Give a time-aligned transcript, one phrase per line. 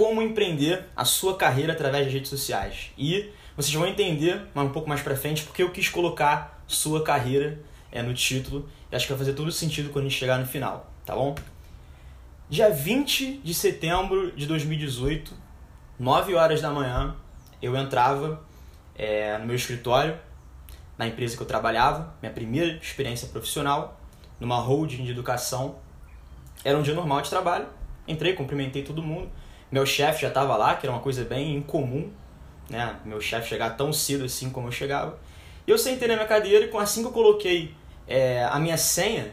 [0.00, 2.90] como empreender a sua carreira através das redes sociais.
[2.96, 7.60] E vocês vão entender um pouco mais pra frente porque eu quis colocar sua carreira
[7.92, 10.46] é, no título e acho que vai fazer todo sentido quando a gente chegar no
[10.46, 11.34] final, tá bom?
[12.48, 15.34] Dia 20 de setembro de 2018,
[15.98, 17.14] 9 horas da manhã,
[17.60, 18.42] eu entrava
[18.96, 20.18] é, no meu escritório,
[20.96, 24.00] na empresa que eu trabalhava, minha primeira experiência profissional,
[24.40, 25.74] numa holding de educação.
[26.64, 27.66] Era um dia normal de trabalho,
[28.08, 29.30] entrei, cumprimentei todo mundo.
[29.70, 32.10] Meu chefe já estava lá, que era uma coisa bem incomum,
[32.68, 32.96] né?
[33.04, 35.18] Meu chefe chegar tão cedo assim como eu chegava.
[35.66, 37.74] E eu sentei na minha cadeira e assim que eu coloquei
[38.06, 39.32] é, a minha senha,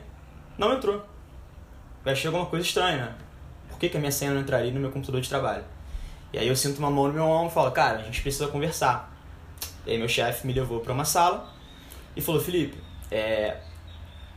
[0.58, 1.04] não entrou.
[2.06, 3.16] Eu achei alguma coisa estranha, né?
[3.70, 5.64] Por que, que a minha senha não entraria no meu computador de trabalho?
[6.32, 8.48] E aí eu sinto uma mão no meu ombro e falo, cara, a gente precisa
[8.48, 9.12] conversar.
[9.86, 11.52] E aí meu chefe me levou para uma sala
[12.16, 12.78] e falou, Felipe,
[13.10, 13.58] é,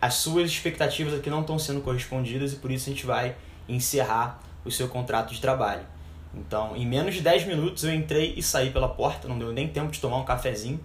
[0.01, 3.37] as suas expectativas aqui não estão sendo correspondidas e por isso a gente vai
[3.69, 5.87] encerrar o seu contrato de trabalho.
[6.35, 9.69] Então, em menos de 10 minutos eu entrei e saí pela porta, não deu nem
[9.69, 10.81] tempo de tomar um cafezinho.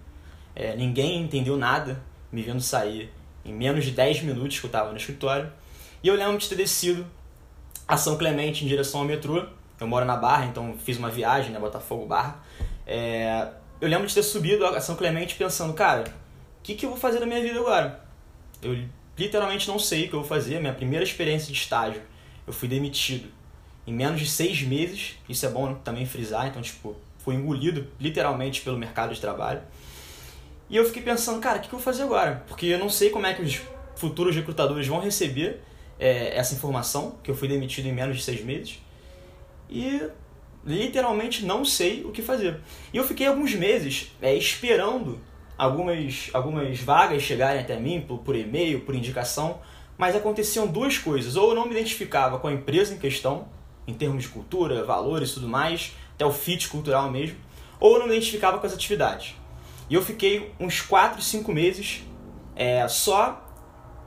[0.56, 3.12] É, ninguém entendeu nada me vendo sair
[3.44, 5.52] em menos de 10 minutos que eu estava no escritório.
[6.02, 7.06] E eu lembro de ter descido
[7.88, 9.46] a São Clemente em direção ao metrô.
[9.80, 12.40] Eu moro na Barra, então fiz uma viagem, né, Botafogo Barra.
[12.88, 13.48] É,
[13.80, 16.06] eu lembro de ter subido a São Clemente pensando, cara,
[16.60, 18.04] o que, que eu vou fazer da minha vida agora?
[18.62, 18.86] Eu
[19.18, 20.60] literalmente não sei o que eu vou fazer.
[20.60, 22.02] Minha primeira experiência de estágio,
[22.48, 23.30] eu fui demitido
[23.86, 25.16] em menos de seis meses.
[25.28, 26.48] Isso é bom também frisar.
[26.48, 29.62] Então, tipo, fui engolido literalmente pelo mercado de trabalho.
[30.70, 32.44] E eu fiquei pensando, cara, o que, que eu vou fazer agora?
[32.48, 33.62] Porque eu não sei como é que os
[33.96, 35.62] futuros recrutadores vão receber
[36.00, 38.80] é, essa informação, que eu fui demitido em menos de seis meses.
[39.70, 40.02] E
[40.66, 42.60] literalmente não sei o que fazer.
[42.92, 45.20] E eu fiquei alguns meses é, esperando
[45.58, 49.60] algumas, algumas vagas chegarem até mim por, por e-mail, por indicação,
[49.98, 51.36] mas aconteciam duas coisas.
[51.36, 53.48] Ou eu não me identificava com a empresa em questão,
[53.88, 57.38] em termos de cultura, valores e tudo mais, até o fit cultural mesmo,
[57.80, 59.36] ou não me identificava com as atividades.
[59.90, 62.04] E eu fiquei uns 4, 5 meses
[62.56, 63.42] é, só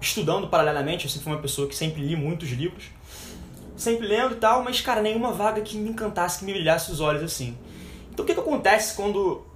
[0.01, 1.05] estudando paralelamente.
[1.05, 2.85] Eu sempre fui uma pessoa que sempre li muitos livros,
[3.77, 7.01] sempre lendo e tal, mas, cara, nenhuma vaga que me encantasse, que me brilhasse os
[7.01, 7.57] olhos assim.
[8.11, 9.47] Então, o que, que acontece quando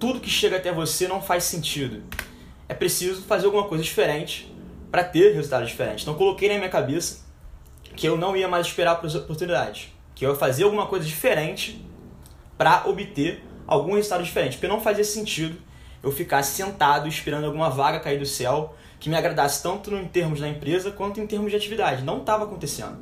[0.00, 2.02] tudo que chega até você não faz sentido.
[2.66, 4.52] É preciso fazer alguma coisa diferente
[4.90, 6.02] para ter resultados diferentes.
[6.02, 7.20] Então coloquei na minha cabeça
[8.00, 11.84] que eu não ia mais esperar por oportunidades, que eu ia fazer alguma coisa diferente
[12.56, 15.58] para obter algum resultado diferente, porque não fazia sentido
[16.02, 20.40] eu ficar sentado esperando alguma vaga cair do céu que me agradasse tanto em termos
[20.40, 22.02] da empresa quanto em termos de atividade.
[22.02, 22.96] Não estava acontecendo.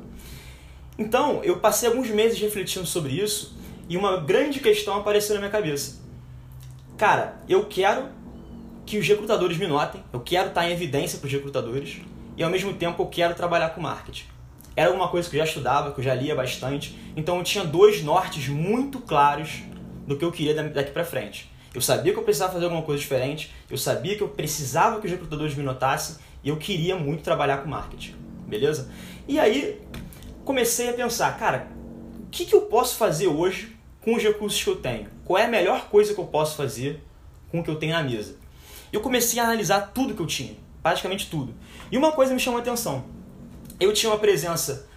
[0.97, 5.51] Então, eu passei alguns meses refletindo sobre isso e uma grande questão apareceu na minha
[5.51, 5.97] cabeça
[6.97, 8.09] cara, eu quero
[8.85, 12.01] que os recrutadores me notem, eu quero estar em evidência para os recrutadores
[12.35, 14.25] e ao mesmo tempo eu quero trabalhar com marketing.
[14.75, 17.63] Era uma coisa que eu já estudava, que eu já lia bastante, então eu tinha
[17.63, 19.63] dois nortes muito claros
[20.07, 21.51] do que eu queria daqui para frente.
[21.73, 25.05] Eu sabia que eu precisava fazer alguma coisa diferente, eu sabia que eu precisava que
[25.05, 28.15] os recrutadores me notassem e eu queria muito trabalhar com marketing,
[28.47, 28.89] beleza?
[29.27, 29.79] E aí
[30.43, 31.67] comecei a pensar, cara,
[32.19, 35.07] o que, que eu posso fazer hoje com os recursos que eu tenho.
[35.25, 37.03] Qual é a melhor coisa que eu posso fazer
[37.51, 38.35] com o que eu tenho na mesa?
[38.91, 41.53] Eu comecei a analisar tudo que eu tinha, praticamente tudo.
[41.91, 43.05] E uma coisa me chamou a atenção.
[43.79, 44.87] Eu tinha uma presença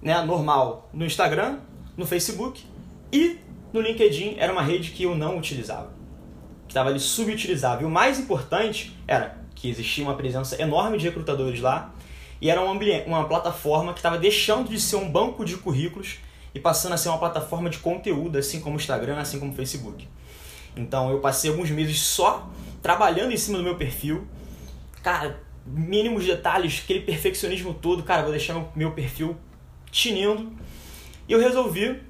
[0.00, 1.58] né, normal no Instagram,
[1.96, 2.64] no Facebook
[3.12, 3.38] e
[3.72, 5.92] no LinkedIn era uma rede que eu não utilizava.
[6.66, 7.86] Que estava ali subutilizável.
[7.86, 11.94] E o mais importante era que existia uma presença enorme de recrutadores lá
[12.40, 16.18] e era um ambiente, uma plataforma que estava deixando de ser um banco de currículos
[16.52, 19.54] e passando a ser uma plataforma de conteúdo, assim como o Instagram, assim como o
[19.54, 20.08] Facebook.
[20.76, 22.50] Então eu passei alguns meses só
[22.82, 24.26] trabalhando em cima do meu perfil.
[25.02, 29.36] Cara, mínimos detalhes, aquele perfeccionismo todo, cara, vou deixar meu, perfil
[29.90, 30.52] tinindo.
[31.28, 32.00] E eu resolvi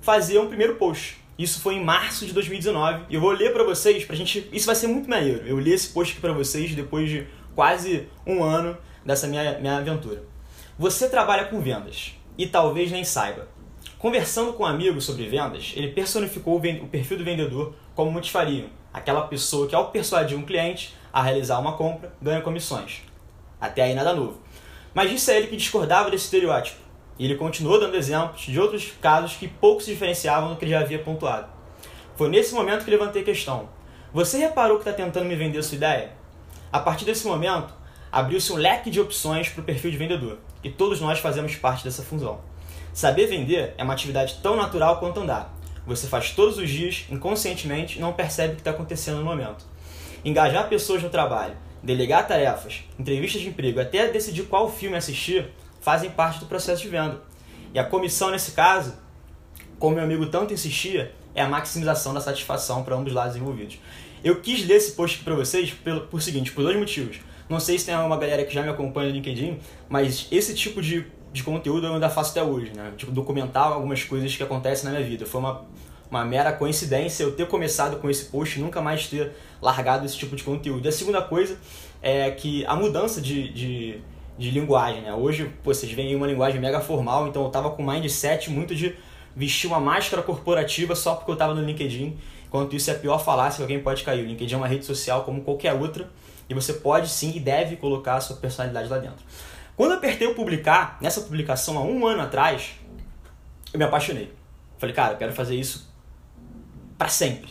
[0.00, 1.18] fazer um primeiro post.
[1.38, 3.06] Isso foi em março de 2019.
[3.08, 4.48] E eu vou ler para vocês, pra gente.
[4.52, 5.46] Isso vai ser muito maneiro.
[5.46, 9.78] Eu li esse post aqui pra vocês depois de quase um ano dessa minha, minha
[9.78, 10.22] aventura.
[10.78, 13.48] Você trabalha com vendas e talvez nem saiba.
[13.98, 18.68] Conversando com um amigos sobre vendas, ele personificou o perfil do vendedor como muitos fariam,
[18.92, 23.02] aquela pessoa que, ao persuadir um cliente a realizar uma compra, ganha comissões.
[23.60, 24.40] Até aí nada novo.
[24.94, 26.80] Mas disse a ele que discordava desse estereótipo,
[27.18, 30.72] e ele continuou dando exemplos de outros casos que pouco se diferenciavam do que ele
[30.72, 31.46] já havia pontuado.
[32.16, 33.68] Foi nesse momento que levantei a questão:
[34.12, 36.10] Você reparou que está tentando me vender sua ideia?
[36.72, 37.72] A partir desse momento,
[38.10, 41.84] abriu-se um leque de opções para o perfil de vendedor, e todos nós fazemos parte
[41.84, 42.40] dessa função.
[42.92, 45.54] Saber vender é uma atividade tão natural quanto andar.
[45.86, 49.64] Você faz todos os dias, inconscientemente, e não percebe o que está acontecendo no momento.
[50.24, 55.50] Engajar pessoas no trabalho, delegar tarefas, entrevistas de emprego, até decidir qual filme assistir,
[55.80, 57.20] fazem parte do processo de venda.
[57.74, 58.94] E a comissão, nesse caso,
[59.78, 63.78] como meu amigo tanto insistia, é a maximização da satisfação para ambos os lados envolvidos.
[64.22, 67.18] Eu quis ler esse post aqui para vocês pelo, por seguinte, por dois motivos.
[67.48, 69.58] Não sei se tem uma galera que já me acompanha no LinkedIn,
[69.88, 72.92] mas esse tipo de, de conteúdo eu ainda faço até hoje, né?
[72.96, 75.24] Tipo, documentar algumas coisas que acontecem na minha vida.
[75.24, 75.64] Foi uma,
[76.10, 80.16] uma mera coincidência eu ter começado com esse post e nunca mais ter largado esse
[80.16, 80.84] tipo de conteúdo.
[80.84, 81.56] E a segunda coisa
[82.02, 84.00] é que a mudança de, de,
[84.36, 85.14] de linguagem, né?
[85.14, 88.94] Hoje, pô, vocês veem uma linguagem mega formal, então eu tava com mindset muito de
[89.34, 92.18] vestir uma máscara corporativa só porque eu estava no LinkedIn.
[92.46, 94.22] Enquanto isso é a pior falácia que alguém pode cair.
[94.22, 96.10] O LinkedIn é uma rede social como qualquer outra
[96.46, 99.24] e você pode sim e deve colocar a sua personalidade lá dentro.
[99.76, 102.72] Quando eu apertei o publicar, nessa publicação há um ano atrás,
[103.72, 104.32] eu me apaixonei.
[104.78, 105.90] Falei, cara, eu quero fazer isso
[106.98, 107.50] para sempre.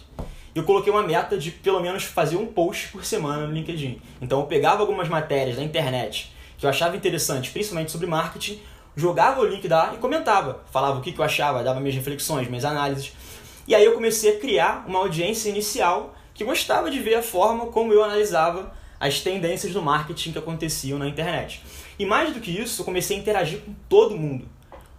[0.54, 4.02] Eu coloquei uma meta de pelo menos fazer um post por semana no LinkedIn.
[4.22, 8.62] Então eu pegava algumas matérias da internet que eu achava interessante, principalmente sobre marketing,
[8.96, 10.64] jogava o link lá e comentava.
[10.72, 13.14] Falava o que, eu achava, dava minhas reflexões, minhas análises.
[13.68, 17.68] E aí eu comecei a criar uma audiência inicial que gostava de ver a forma
[17.68, 21.64] como eu analisava as tendências do marketing que aconteciam na internet.
[22.02, 24.48] E mais do que isso, eu comecei a interagir com todo mundo.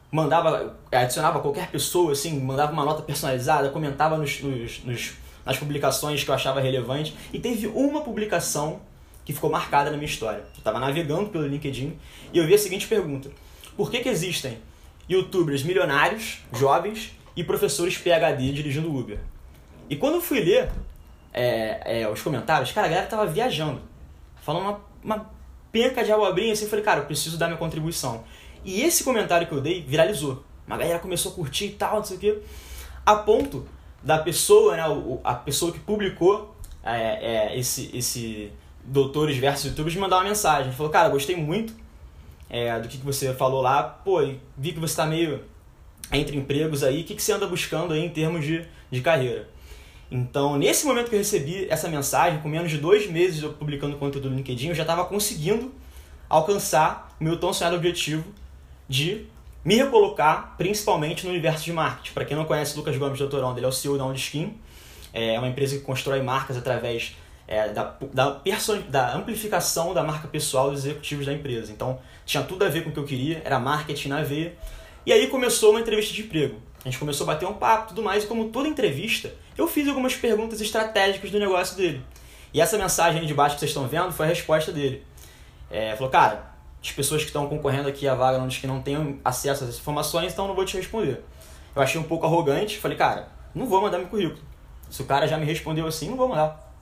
[0.09, 5.15] Mandava, adicionava qualquer pessoa, assim, mandava uma nota personalizada, comentava nos, nos, nos,
[5.45, 7.13] nas publicações que eu achava relevante.
[7.33, 8.83] E teve uma publicação
[9.25, 10.45] que ficou marcada na minha história.
[10.55, 11.99] Eu estava navegando pelo LinkedIn
[12.33, 13.33] e eu vi a seguinte pergunta:
[13.77, 14.59] por que, que existem
[15.09, 19.19] youtubers milionários, jovens, e professores PHD dirigindo Uber?
[19.91, 20.71] E quando eu fui ler
[21.33, 23.83] é, é, os comentários, cara, a galera tava viajando.
[24.41, 25.42] Falando uma, uma
[25.73, 28.23] penca de abobrinha assim, falei, cara, eu preciso dar minha contribuição.
[28.65, 30.45] E esse comentário que eu dei viralizou.
[30.67, 32.39] Uma galera começou a curtir e tal, não sei o quê.
[33.05, 33.67] A ponto
[34.03, 34.85] da pessoa, né,
[35.25, 36.55] a pessoa que publicou
[36.85, 38.53] é, é, esse, esse
[38.85, 40.73] Doutores versus Youtubers mandar uma mensagem.
[40.73, 41.75] Falou, cara, gostei muito
[42.51, 44.21] é, do que, que você falou lá, pô,
[44.57, 45.41] vi que você está meio
[46.13, 49.49] entre empregos aí, o que, que você anda buscando aí em termos de, de carreira?
[50.15, 53.97] Então, nesse momento que eu recebi essa mensagem, com menos de dois meses eu publicando
[53.97, 55.73] conteúdo no LinkedIn, eu já estava conseguindo
[56.29, 58.23] alcançar o meu tão sonhado objetivo
[58.87, 59.27] de
[59.65, 62.13] me recolocar principalmente no universo de marketing.
[62.13, 64.55] Para quem não conhece Lucas Gomes Doutorão, ele é o CEO da OnSkin,
[65.15, 67.17] é uma empresa que constrói marcas através
[67.49, 68.41] é, da, da,
[68.91, 71.73] da amplificação da marca pessoal dos executivos da empresa.
[71.73, 74.55] Então, tinha tudo a ver com o que eu queria, era marketing na veia.
[75.07, 76.61] E aí começou uma entrevista de emprego.
[76.85, 79.69] A gente começou a bater um papo e tudo mais, e como toda entrevista, eu
[79.69, 82.05] fiz algumas perguntas estratégicas do negócio dele.
[82.53, 85.05] E essa mensagem aí de baixo que vocês estão vendo foi a resposta dele.
[85.71, 86.53] É, falou, cara,
[86.83, 89.67] as pessoas que estão concorrendo aqui à vaga não diz que não tenham acesso a
[89.69, 91.25] essas informações, então não vou te responder.
[91.75, 94.43] Eu achei um pouco arrogante, falei, cara, não vou mandar meu currículo.
[94.91, 96.75] Se o cara já me respondeu assim, não vou mandar.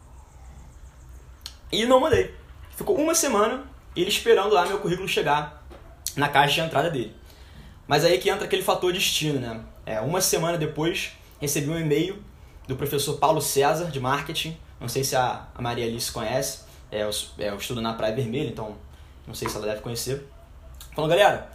[1.70, 2.34] E não mandei.
[2.74, 3.64] Ficou uma semana
[3.94, 5.62] ele esperando lá meu currículo chegar
[6.16, 7.14] na caixa de entrada dele.
[7.90, 9.60] Mas aí que entra aquele fator destino, né?
[9.84, 11.10] É, uma semana depois,
[11.40, 12.22] recebi um e-mail
[12.68, 14.56] do professor Paulo César, de marketing.
[14.78, 16.60] Não sei se a, Maria Alice conhece.
[16.88, 18.76] É, eu, é, eu estudo na Praia Vermelha, então
[19.26, 20.24] não sei se ela deve conhecer.
[20.94, 21.50] Falando, galera,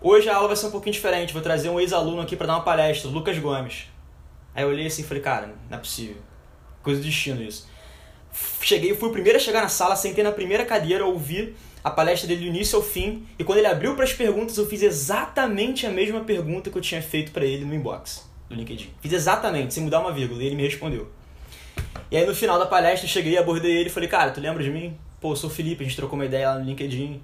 [0.00, 1.32] hoje a aula vai ser um pouquinho diferente.
[1.32, 3.84] Vou trazer um ex-aluno aqui para dar uma palestra, Lucas Gomes.
[4.56, 6.16] Aí eu olhei assim e falei, cara, não é possível.
[6.82, 7.68] Coisa do destino isso.
[8.60, 11.54] Cheguei, fui o primeiro a chegar na sala, sentei na primeira cadeira, ouvi
[11.86, 14.66] a palestra dele do início ao fim, e quando ele abriu para as perguntas, eu
[14.66, 18.90] fiz exatamente a mesma pergunta que eu tinha feito para ele no inbox do LinkedIn.
[19.00, 21.08] Fiz exatamente, sem mudar uma vírgula, e ele me respondeu.
[22.10, 24.64] E aí no final da palestra, eu cheguei, abordei ele e falei, cara, tu lembra
[24.64, 24.96] de mim?
[25.20, 27.22] Pô, eu sou o Felipe, a gente trocou uma ideia lá no LinkedIn.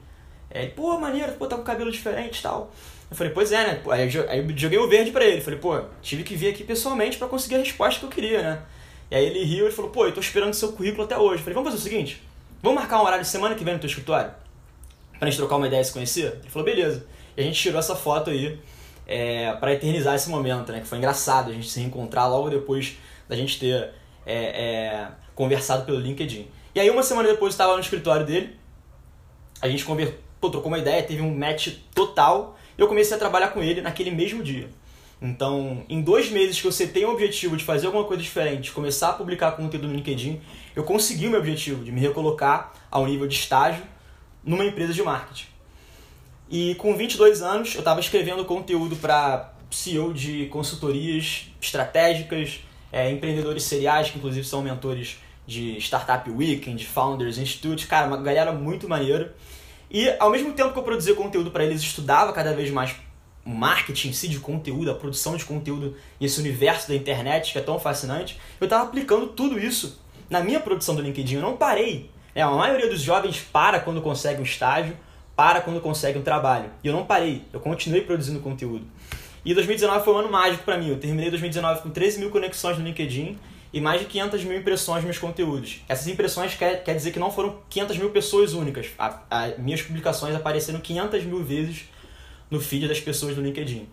[0.49, 2.73] É, ele, pô, maneiro, pô, tá com cabelo diferente e tal.
[3.11, 3.83] Eu falei, pois é, né?
[3.91, 5.41] Aí eu joguei o verde para ele.
[5.41, 8.63] Falei, pô, tive que vir aqui pessoalmente para conseguir a resposta que eu queria, né?
[9.11, 11.39] E aí ele riu e falou, pô, eu tô esperando seu currículo até hoje.
[11.39, 12.23] Eu falei, vamos fazer o seguinte,
[12.63, 14.42] vamos marcar um horário de semana que vem no teu escritório?
[15.23, 16.41] Pra gente trocar uma ideia e se conhecer?
[16.41, 17.07] Ele falou, beleza.
[17.37, 18.59] E a gente tirou essa foto aí
[19.07, 20.81] é, para eternizar esse momento, né?
[20.81, 22.97] Que foi engraçado a gente se reencontrar logo depois
[23.29, 23.91] da gente ter
[24.27, 26.49] é, é, conversado pelo LinkedIn.
[26.75, 28.57] E aí uma semana depois eu estava no escritório dele,
[29.61, 29.85] a gente
[30.41, 34.11] trocou uma ideia, teve um match total, e eu comecei a trabalhar com ele naquele
[34.11, 34.69] mesmo dia.
[35.23, 39.11] Então, em dois meses que você tem o objetivo de fazer alguma coisa diferente, começar
[39.11, 40.41] a publicar conteúdo no LinkedIn,
[40.75, 43.85] eu consegui o meu objetivo de me recolocar ao nível de estágio
[44.45, 45.47] numa empresa de marketing.
[46.51, 52.61] E com 22 anos, eu estava escrevendo conteúdo para CEO de consultorias estratégicas,
[52.93, 58.53] é, empreendedores seriais, que inclusive são mentores de Startup Weekend, Founders Institute, cara, uma galera
[58.53, 59.35] muito maneira.
[59.91, 62.95] E ao mesmo tempo que eu produzia conteúdo para eles, estudava cada vez mais
[63.45, 67.53] o marketing em si de conteúdo, a produção de conteúdo e esse universo da internet
[67.53, 71.37] que é tão fascinante, eu estava aplicando tudo isso na minha produção do LinkedIn.
[71.37, 72.09] Eu não parei.
[72.35, 74.97] É, a maioria dos jovens para quando consegue um estágio,
[75.37, 76.71] para quando consegue um trabalho.
[76.83, 78.87] E eu não parei, eu continuei produzindo conteúdo.
[79.45, 80.89] E 2019 foi um ano mágico para mim.
[80.89, 83.39] Eu terminei 2019 com 13 mil conexões no LinkedIn
[83.73, 85.83] e mais de 500 mil impressões nos meus conteúdos.
[85.89, 88.89] Essas impressões quer, quer dizer que não foram 500 mil pessoas únicas.
[88.99, 91.89] A, a, minhas publicações apareceram 500 mil vezes
[92.51, 93.89] no feed das pessoas do LinkedIn.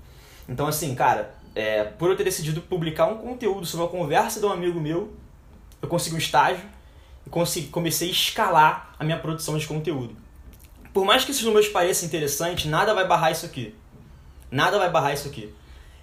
[0.47, 4.45] Então, assim, cara, é, por eu ter decidido publicar um conteúdo sobre uma conversa de
[4.45, 5.11] um amigo meu,
[5.81, 6.63] eu consegui um estágio
[7.29, 10.15] consegui, comecei a escalar a minha produção de conteúdo.
[10.93, 13.75] Por mais que esses números pareçam interessantes, nada vai barrar isso aqui.
[14.51, 15.53] Nada vai barrar isso aqui.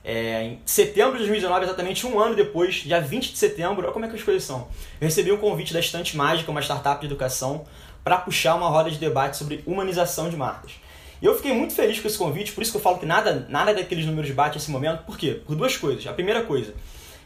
[0.05, 4.05] É, em setembro de 2019, exatamente um ano depois, dia 20 de setembro, olha como
[4.05, 4.69] é que as coisas são.
[5.01, 7.65] Eu recebi um convite da Estante Mágica, uma startup de educação,
[8.05, 10.75] para puxar uma roda de debate sobre humanização de marcas.
[11.21, 13.47] E eu fiquei muito feliz com esse convite, por isso que eu falo que nada,
[13.49, 15.03] nada daqueles números bate nesse momento.
[15.03, 15.41] Por quê?
[15.45, 16.07] Por duas coisas.
[16.07, 16.73] A primeira coisa,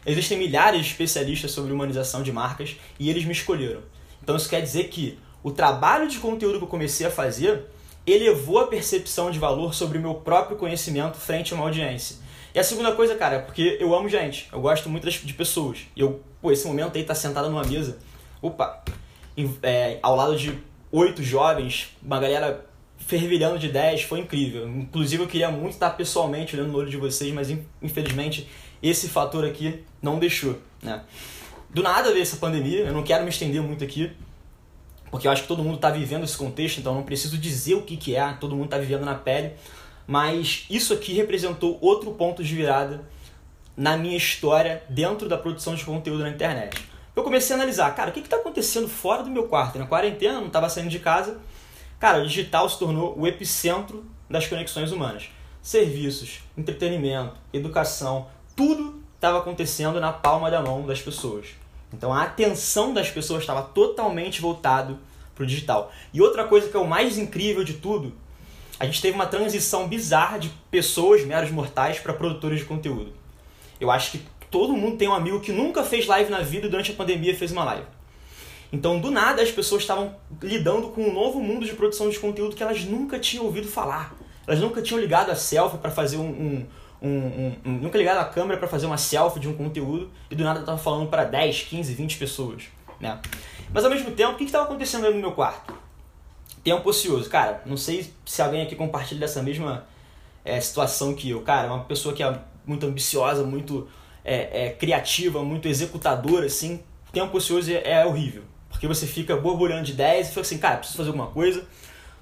[0.05, 3.81] existem milhares de especialistas sobre humanização de marcas e eles me escolheram.
[4.21, 7.65] Então isso quer dizer que o trabalho de conteúdo que eu comecei a fazer
[8.05, 12.17] elevou a percepção de valor sobre o meu próprio conhecimento frente a uma audiência.
[12.53, 15.79] E a segunda coisa, cara, é porque eu amo gente, eu gosto muito de pessoas.
[15.95, 17.97] E eu, pô, esse momento aí tá sentado numa mesa,
[18.41, 18.83] opa,
[19.63, 20.57] é, ao lado de
[20.91, 22.65] oito jovens, uma galera
[22.97, 24.67] fervilhando de ideias, foi incrível.
[24.67, 27.49] Inclusive eu queria muito estar pessoalmente olhando no olho de vocês, mas
[27.81, 28.47] infelizmente
[28.81, 31.03] esse fator aqui não deixou, né?
[31.69, 34.11] Do nada veio essa pandemia, eu não quero me estender muito aqui,
[35.09, 37.83] porque eu acho que todo mundo está vivendo esse contexto, então não preciso dizer o
[37.83, 39.53] que, que é, todo mundo está vivendo na pele.
[40.07, 43.05] Mas isso aqui representou outro ponto de virada
[43.75, 46.77] na minha história dentro da produção de conteúdo na internet.
[47.15, 49.77] Eu comecei a analisar, cara, o que está acontecendo fora do meu quarto?
[49.77, 51.39] Na quarentena, não estava saindo de casa.
[51.99, 55.29] Cara, o digital se tornou o epicentro das conexões humanas.
[55.61, 61.49] Serviços, entretenimento, educação, tudo estava acontecendo na palma da mão das pessoas.
[61.93, 64.97] Então a atenção das pessoas estava totalmente voltado
[65.35, 65.91] para o digital.
[66.11, 68.13] E outra coisa que é o mais incrível de tudo
[68.81, 73.13] a gente teve uma transição bizarra de pessoas, meros mortais, para produtores de conteúdo.
[73.79, 76.69] Eu acho que todo mundo tem um amigo que nunca fez live na vida e
[76.71, 77.85] durante a pandemia fez uma live.
[78.73, 82.55] Então, do nada, as pessoas estavam lidando com um novo mundo de produção de conteúdo
[82.55, 84.15] que elas nunca tinham ouvido falar.
[84.47, 86.65] Elas nunca tinham ligado a selfie para fazer um, um,
[87.01, 90.43] um, um, Nunca ligado a câmera para fazer uma selfie de um conteúdo e do
[90.43, 92.63] nada estava falando para 10, 15, 20 pessoas.
[92.99, 93.19] Né?
[93.73, 95.81] Mas ao mesmo tempo, o que estava acontecendo aí no meu quarto?
[96.63, 97.29] tempo ocioso.
[97.29, 99.85] Cara, não sei se alguém aqui compartilha dessa mesma
[100.43, 101.41] é, situação que eu.
[101.41, 103.87] Cara, uma pessoa que é muito ambiciosa, muito
[104.23, 106.81] é, é, criativa, muito executadora, assim.
[107.11, 108.43] Tempo ocioso é, é, horrível.
[108.69, 111.65] Porque você fica borbulhando de ideias e fica assim, cara, preciso fazer alguma coisa,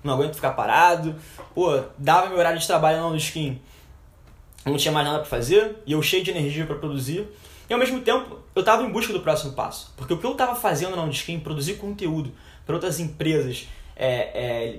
[0.04, 1.16] não aguento ficar parado.
[1.54, 3.62] Pô, dava meu horário de trabalho lá no skin,
[4.70, 7.28] não tinha mais nada para fazer, e eu cheio de energia para produzir.
[7.70, 9.94] E ao mesmo tempo, eu estava em busca do próximo passo.
[9.96, 12.32] Porque o que eu estava fazendo na Skin, produzir conteúdo
[12.66, 14.78] para outras empresas, é, é,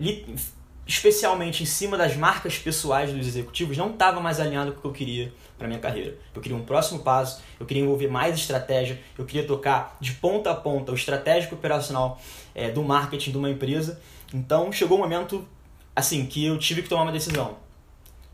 [0.87, 4.89] especialmente em cima das marcas pessoais dos executivos, não estava mais alinhado com o que
[4.89, 6.17] eu queria para minha carreira.
[6.35, 10.51] Eu queria um próximo passo, eu queria envolver mais estratégia, eu queria tocar de ponta
[10.51, 12.21] a ponta o estratégico operacional
[12.55, 14.01] é, do marketing de uma empresa.
[14.35, 15.47] Então chegou o um momento
[15.95, 17.57] assim que eu tive que tomar uma decisão.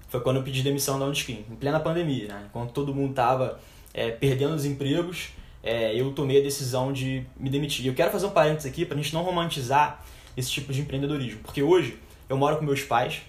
[0.08, 2.44] Foi quando eu pedi demissão da Uniskin, em plena pandemia, né?
[2.48, 3.60] enquanto todo mundo estava
[3.92, 5.30] é, perdendo os empregos,
[5.62, 7.84] é, eu tomei a decisão de me demitir.
[7.84, 10.04] E eu quero fazer um parênteses aqui para a gente não romantizar
[10.36, 11.40] esse tipo de empreendedorismo.
[11.40, 11.98] Porque hoje
[12.28, 13.22] eu moro com meus pais,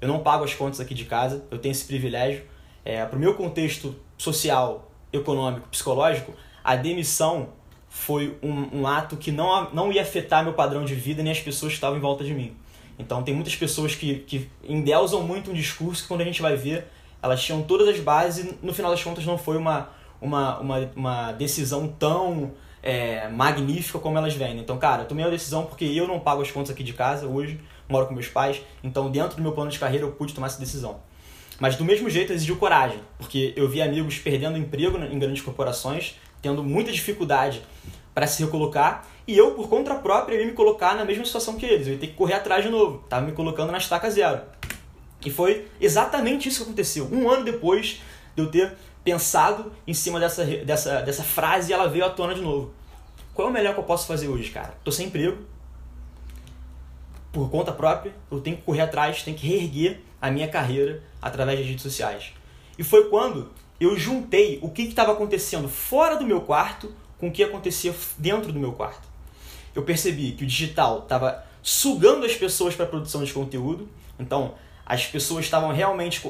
[0.00, 2.42] eu não pago as contas aqui de casa, eu tenho esse privilégio.
[2.84, 7.50] É, para o meu contexto social, econômico, psicológico, a demissão
[7.88, 11.40] foi um, um, ato que não, não ia afetar meu padrão de vida nem as
[11.40, 12.56] pessoas que estavam em volta de mim.
[12.98, 16.56] Então tem muitas pessoas que, que endeusam muito um discurso que quando a gente vai
[16.56, 16.86] ver,
[17.22, 19.88] elas tinham todas as bases e no final das contas não foi uma,
[20.20, 24.60] uma, uma, uma decisão tão é, magnífica como elas vendem.
[24.60, 27.26] Então, cara, eu tomei a decisão porque eu não pago as contas aqui de casa
[27.26, 27.58] hoje,
[27.88, 30.60] moro com meus pais, então dentro do meu plano de carreira eu pude tomar essa
[30.60, 31.00] decisão.
[31.58, 36.16] Mas do mesmo jeito exigiu coragem, porque eu vi amigos perdendo emprego em grandes corporações,
[36.42, 37.62] tendo muita dificuldade
[38.14, 41.66] para se recolocar, e eu, por conta própria, ia me colocar na mesma situação que
[41.66, 41.86] eles.
[41.86, 43.02] Eu ia ter que correr atrás de novo.
[43.08, 44.42] Tava me colocando na estaca zero.
[45.24, 47.08] E foi exatamente isso que aconteceu.
[47.10, 48.02] Um ano depois
[48.36, 52.40] de eu ter pensado em cima dessa, dessa, dessa frase ela veio à tona de
[52.40, 52.72] novo.
[53.34, 54.74] Qual é o melhor que eu posso fazer hoje, cara?
[54.84, 55.38] Tô sem emprego,
[57.34, 61.58] por conta própria, eu tenho que correr atrás, tenho que reerguer a minha carreira através
[61.58, 62.32] das redes sociais.
[62.78, 66.94] E foi quando eu juntei o que estava acontecendo fora do meu quarto
[67.24, 69.08] com o que acontecia dentro do meu quarto.
[69.74, 73.88] Eu percebi que o digital estava sugando as pessoas para a produção de conteúdo,
[74.18, 74.54] então
[74.84, 76.22] as pessoas estavam realmente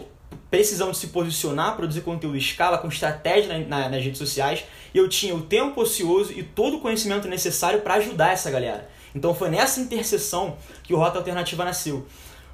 [0.49, 4.65] precisão de se posicionar, produzir conteúdo em escala, com estratégia na, na, nas redes sociais,
[4.95, 8.89] e eu tinha o tempo ocioso e todo o conhecimento necessário para ajudar essa galera.
[9.13, 12.07] Então foi nessa interseção que o Rota Alternativa nasceu.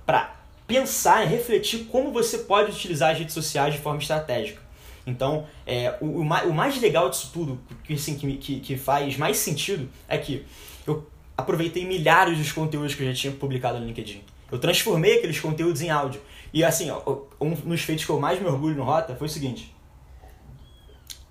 [0.06, 0.34] Para
[0.66, 4.69] pensar, em refletir como você pode utilizar as redes sociais de forma estratégica.
[5.10, 8.76] Então, é, o, o, mais, o mais legal disso tudo, que, assim, que, que, que
[8.76, 10.44] faz mais sentido, é que
[10.86, 14.22] eu aproveitei milhares dos conteúdos que eu já tinha publicado no LinkedIn.
[14.50, 16.20] Eu transformei aqueles conteúdos em áudio.
[16.52, 19.30] E assim, ó, um dos feitos que eu mais me orgulho no Rota foi o
[19.30, 19.74] seguinte.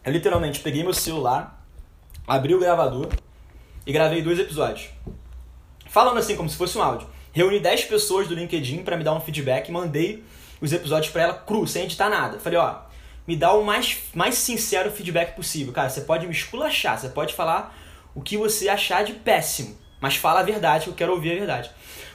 [0.05, 1.65] Eu literalmente peguei meu celular,
[2.25, 3.09] abri o gravador
[3.85, 4.89] e gravei dois episódios.
[5.87, 7.07] Falando assim, como se fosse um áudio.
[7.33, 10.23] Reuni 10 pessoas do LinkedIn para me dar um feedback e mandei
[10.61, 12.39] os episódios para ela cru, sem editar nada.
[12.39, 12.81] Falei, ó,
[13.29, 15.71] me dá o mais, mais sincero feedback possível.
[15.71, 17.77] Cara, você pode me esculachar, você pode falar
[18.15, 21.69] o que você achar de péssimo, mas fala a verdade, eu quero ouvir a verdade.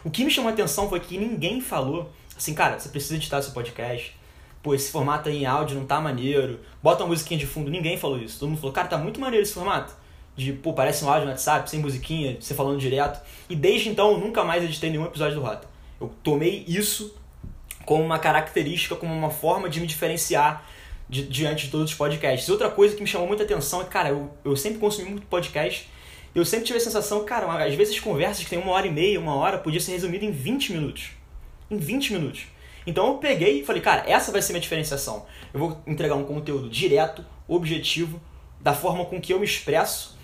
[0.05, 3.41] O que me chamou a atenção foi que ninguém falou assim, cara, você precisa editar
[3.43, 4.13] seu podcast.
[4.61, 6.59] Pô, esse formato aí em áudio não tá maneiro.
[6.83, 7.71] Bota uma musiquinha de fundo.
[7.71, 8.41] Ninguém falou isso.
[8.41, 9.95] Todo mundo falou, cara, tá muito maneiro esse formato.
[10.35, 13.25] De, pô, parece um áudio no WhatsApp, sem musiquinha, você falando direto.
[13.49, 15.69] E desde então eu nunca mais editei nenhum episódio do Rota.
[16.01, 17.15] Eu tomei isso
[17.87, 20.74] como uma característica, como uma forma de me diferenciar
[21.09, 22.49] de, diante de todos os podcasts.
[22.49, 25.89] Outra coisa que me chamou muita atenção é, cara, eu, eu sempre consumi muito podcast.
[26.35, 29.21] Eu sempre tive a sensação, cara, às vezes conversas que tem uma hora e meia,
[29.21, 31.11] uma hora, podia ser resumido em 20 minutos.
[31.71, 32.47] Em 20 minutos.
[32.87, 35.27] Então eu peguei e falei, cara, essa vai ser minha diferenciação.
[35.53, 38.21] Eu vou entregar um conteúdo direto, objetivo,
[38.61, 40.19] da forma com que eu me expresso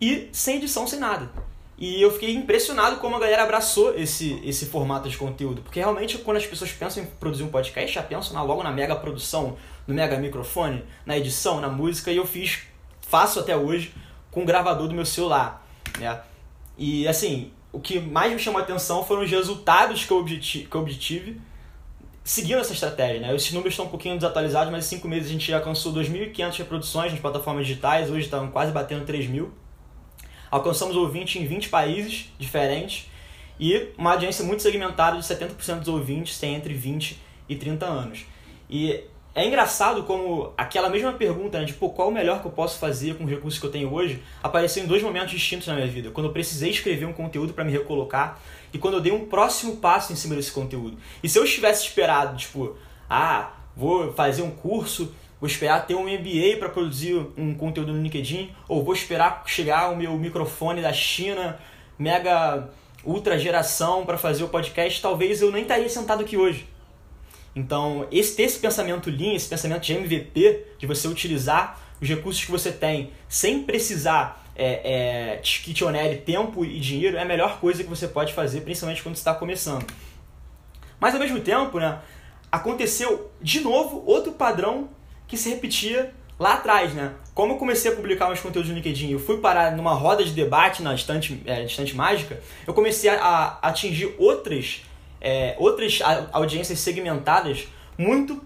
[0.00, 1.30] e sem edição, sem nada.
[1.76, 5.60] E eu fiquei impressionado como a galera abraçou esse, esse formato de conteúdo.
[5.62, 8.70] Porque realmente, quando as pessoas pensam em produzir um podcast, já pensam na, logo na
[8.70, 12.12] mega produção, no mega microfone, na edição, na música.
[12.12, 12.60] E eu fiz,
[13.00, 13.92] faço até hoje,
[14.30, 15.66] com o gravador do meu celular.
[15.98, 16.20] Né?
[16.78, 20.66] E assim, o que mais me chamou a atenção foram os resultados que eu obtive,
[20.66, 21.40] que eu obtive
[22.22, 23.20] seguindo essa estratégia.
[23.20, 23.34] Né?
[23.34, 27.12] Esses números estão um pouquinho desatualizados, mas em cinco meses a gente alcançou 2.500 reproduções
[27.12, 29.52] nas plataformas digitais, hoje estão quase batendo 3 mil.
[30.54, 33.10] Alcançamos ouvintes em 20 países diferentes
[33.58, 38.24] e uma audiência muito segmentada de 70% dos ouvintes têm entre 20 e 30 anos.
[38.70, 39.02] E
[39.34, 42.78] é engraçado como aquela mesma pergunta, né, de pô, qual o melhor que eu posso
[42.78, 45.88] fazer com os recursos que eu tenho hoje, apareceu em dois momentos distintos na minha
[45.88, 46.12] vida.
[46.12, 48.40] Quando eu precisei escrever um conteúdo para me recolocar
[48.72, 50.96] e quando eu dei um próximo passo em cima desse conteúdo.
[51.20, 52.76] E se eu tivesse esperado, tipo,
[53.10, 55.12] ah, vou fazer um curso,
[55.44, 59.92] vou esperar ter um MBA para produzir um conteúdo no LinkedIn, ou vou esperar chegar
[59.92, 61.58] o meu microfone da China,
[61.98, 62.70] mega
[63.04, 66.66] ultra geração para fazer o podcast, talvez eu nem estaria sentado aqui hoje.
[67.54, 72.50] Então, esse, esse pensamento Lean, esse pensamento de MVP, de você utilizar os recursos que
[72.50, 77.60] você tem sem precisar é, é, que te onere tempo e dinheiro, é a melhor
[77.60, 79.84] coisa que você pode fazer, principalmente quando está começando.
[80.98, 81.98] Mas ao mesmo tempo, né,
[82.50, 84.88] aconteceu de novo outro padrão
[85.34, 87.12] que se repetia lá atrás, né?
[87.34, 90.32] Como eu comecei a publicar meus conteúdos no LinkedIn, eu fui parar numa roda de
[90.32, 94.82] debate na estante, é, estante mágica, eu comecei a, a atingir outras
[95.20, 96.00] é, outras
[96.32, 97.66] audiências segmentadas
[97.96, 98.42] muito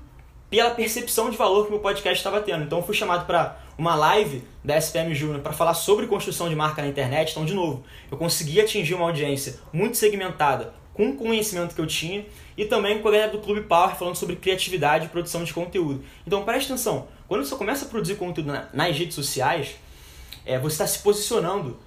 [0.48, 2.64] pela percepção de valor que meu podcast estava tendo.
[2.64, 6.54] Então eu fui chamado para uma live da SPM Júnior para falar sobre construção de
[6.54, 7.32] marca na internet.
[7.32, 11.86] Então, de novo, eu consegui atingir uma audiência muito segmentada com o conhecimento que eu
[11.86, 15.54] tinha e também com a galera do Clube Power falando sobre criatividade e produção de
[15.54, 16.04] conteúdo.
[16.26, 19.76] Então preste atenção, quando você começa a produzir conteúdo na, nas redes sociais,
[20.44, 21.78] é, você está se posicionando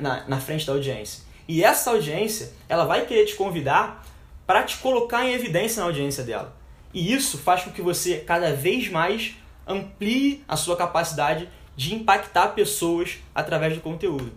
[0.00, 1.24] na, na frente da audiência.
[1.46, 4.02] E essa audiência, ela vai querer te convidar
[4.46, 6.56] para te colocar em evidência na audiência dela.
[6.94, 9.34] E isso faz com que você cada vez mais
[9.66, 14.32] amplie a sua capacidade de impactar pessoas através do conteúdo.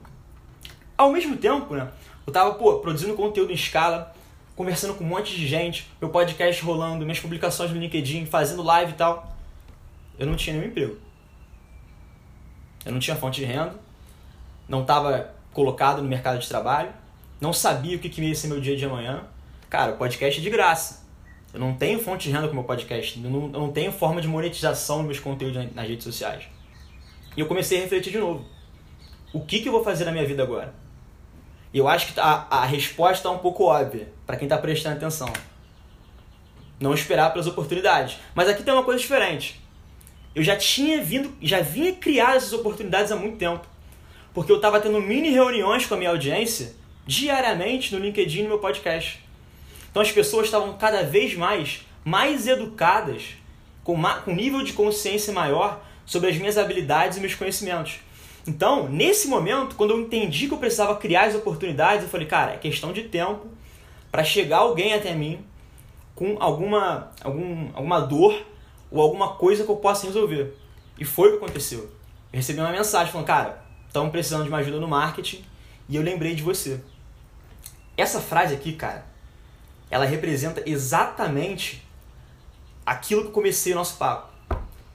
[0.97, 1.89] Ao mesmo tempo, né,
[2.31, 4.15] eu tava pô, produzindo conteúdo em escala,
[4.55, 8.93] conversando com um monte de gente, meu podcast rolando, minhas publicações no LinkedIn, fazendo live
[8.93, 9.35] e tal.
[10.17, 10.97] Eu não tinha nenhum emprego.
[12.85, 13.75] Eu não tinha fonte de renda,
[14.67, 16.93] não estava colocado no mercado de trabalho,
[17.41, 19.25] não sabia o que, que ia ser meu dia de amanhã.
[19.69, 21.05] Cara, o podcast é de graça.
[21.53, 23.21] Eu não tenho fonte de renda com o meu podcast.
[23.21, 26.45] Eu não, eu não tenho forma de monetização dos meus conteúdos nas redes sociais.
[27.35, 28.45] E eu comecei a refletir de novo.
[29.33, 30.80] O que, que eu vou fazer na minha vida agora?
[31.73, 34.97] E eu acho que a, a resposta é um pouco óbvia para quem está prestando
[34.97, 35.31] atenção.
[36.79, 38.17] Não esperar pelas oportunidades.
[38.35, 39.61] Mas aqui tem uma coisa diferente.
[40.33, 43.65] Eu já tinha vindo, já vinha criar essas oportunidades há muito tempo.
[44.33, 48.49] Porque eu estava tendo mini reuniões com a minha audiência diariamente no LinkedIn e no
[48.49, 49.23] meu podcast.
[49.89, 53.35] Então as pessoas estavam cada vez mais mais educadas,
[53.83, 57.99] com, ma com nível de consciência maior sobre as minhas habilidades e meus conhecimentos.
[58.47, 62.53] Então, nesse momento, quando eu entendi que eu precisava criar as oportunidades, eu falei, cara,
[62.53, 63.47] é questão de tempo
[64.11, 65.45] para chegar alguém até mim
[66.15, 68.45] com alguma, algum, alguma dor
[68.89, 70.55] ou alguma coisa que eu possa resolver.
[70.99, 71.89] E foi o que aconteceu.
[72.33, 75.43] Eu recebi uma mensagem falando, cara, estamos precisando de uma ajuda no marketing
[75.87, 76.81] e eu lembrei de você.
[77.95, 79.05] Essa frase aqui, cara,
[79.89, 81.85] ela representa exatamente
[82.85, 84.31] aquilo que comecei o nosso papo.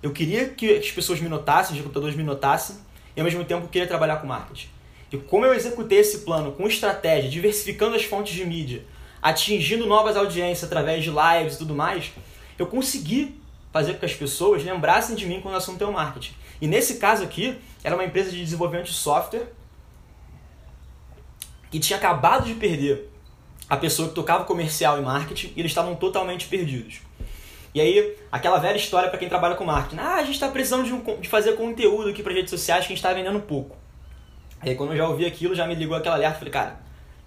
[0.02, 2.76] Eu queria que as pessoas me notassem, os recrutadores me notassem,
[3.16, 4.68] e ao mesmo tempo queria trabalhar com marketing.
[5.10, 8.84] E como eu executei esse plano com estratégia, diversificando as fontes de mídia,
[9.22, 12.12] atingindo novas audiências através de lives e tudo mais,
[12.58, 13.40] eu consegui
[13.72, 16.34] fazer com que as pessoas lembrassem de mim quando o assunto é o marketing.
[16.60, 19.48] E nesse caso aqui, era uma empresa de desenvolvimento de software
[21.70, 23.10] que tinha acabado de perder
[23.68, 27.00] a pessoa que tocava comercial e marketing e eles estavam totalmente perdidos.
[27.74, 30.00] E aí, aquela velha história para quem trabalha com marketing.
[30.00, 32.92] Ah, a gente está precisando de, um, de fazer conteúdo aqui para redes sociais que
[32.92, 33.76] a gente está vendendo pouco.
[34.60, 36.38] Aí quando eu já ouvi aquilo, já me ligou aquela alerta.
[36.38, 36.80] Falei, cara,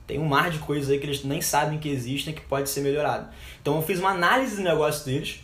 [0.07, 2.81] tem um mar de coisas aí que eles nem sabem que existem que pode ser
[2.81, 3.29] melhorado.
[3.61, 5.41] Então eu fiz uma análise do negócio deles.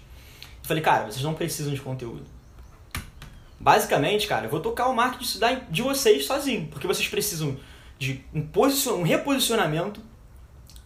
[0.64, 2.24] Falei, cara, vocês não precisam de conteúdo.
[3.60, 6.68] Basicamente, cara, eu vou tocar o marketing de vocês sozinho.
[6.68, 7.58] Porque vocês precisam
[7.98, 8.46] de um,
[8.94, 10.02] um reposicionamento,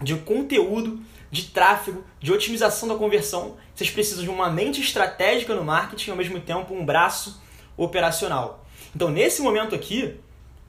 [0.02, 3.58] de conteúdo, de tráfego, de otimização da conversão.
[3.80, 7.42] Vocês precisam de uma mente estratégica no marketing e ao mesmo tempo um braço
[7.78, 8.66] operacional.
[8.94, 10.16] Então, nesse momento aqui,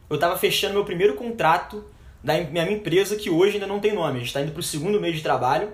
[0.08, 1.84] eu estava fechando meu primeiro contrato
[2.22, 4.14] da minha empresa, que hoje ainda não tem nome.
[4.14, 5.72] A gente está indo para o segundo mês de trabalho.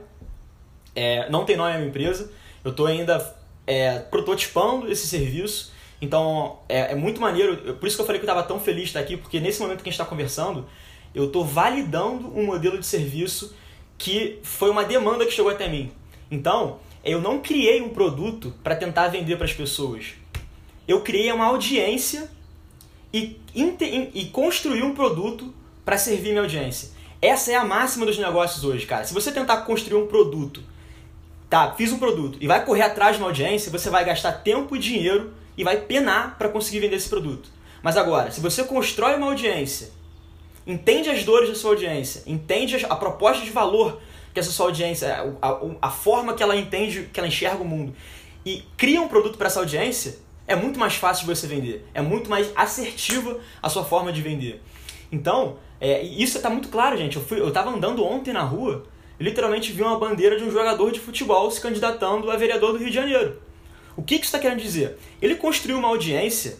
[0.94, 2.32] É, não tem nome a minha empresa.
[2.64, 5.74] Eu estou ainda é, prototipando esse serviço.
[6.00, 7.74] Então, é, é, muito maneiro.
[7.74, 9.60] Por isso que eu falei que eu estava tão feliz de estar aqui, porque nesse
[9.60, 10.66] momento que a gente está conversando,
[11.14, 13.54] eu estou validando um modelo de serviço
[13.98, 15.92] que foi uma demanda que chegou até mim.
[16.30, 20.14] Então, eu não criei um produto para tentar vender para as pessoas.
[20.86, 22.28] Eu criei uma audiência
[23.12, 26.90] e, e construí um produto para servir minha audiência.
[27.22, 29.04] Essa é a máxima dos negócios hoje, cara.
[29.04, 30.62] Se você tentar construir um produto,
[31.48, 34.74] tá, fiz um produto e vai correr atrás de uma audiência, você vai gastar tempo
[34.74, 37.48] e dinheiro e vai penar para conseguir vender esse produto.
[37.82, 39.90] Mas agora, se você constrói uma audiência,
[40.66, 44.00] entende as dores da sua audiência, entende a proposta de valor
[44.36, 47.64] que essa sua audiência, a, a, a forma que ela entende, que ela enxerga o
[47.64, 47.94] mundo,
[48.44, 51.88] e cria um produto para essa audiência, é muito mais fácil de você vender.
[51.94, 54.62] É muito mais assertiva a sua forma de vender.
[55.10, 57.16] Então, é, isso está muito claro, gente.
[57.16, 58.84] Eu, fui, eu tava andando ontem na rua
[59.18, 62.88] literalmente vi uma bandeira de um jogador de futebol se candidatando a vereador do Rio
[62.88, 63.40] de Janeiro.
[63.96, 64.98] O que, que isso está querendo dizer?
[65.22, 66.58] Ele construiu uma audiência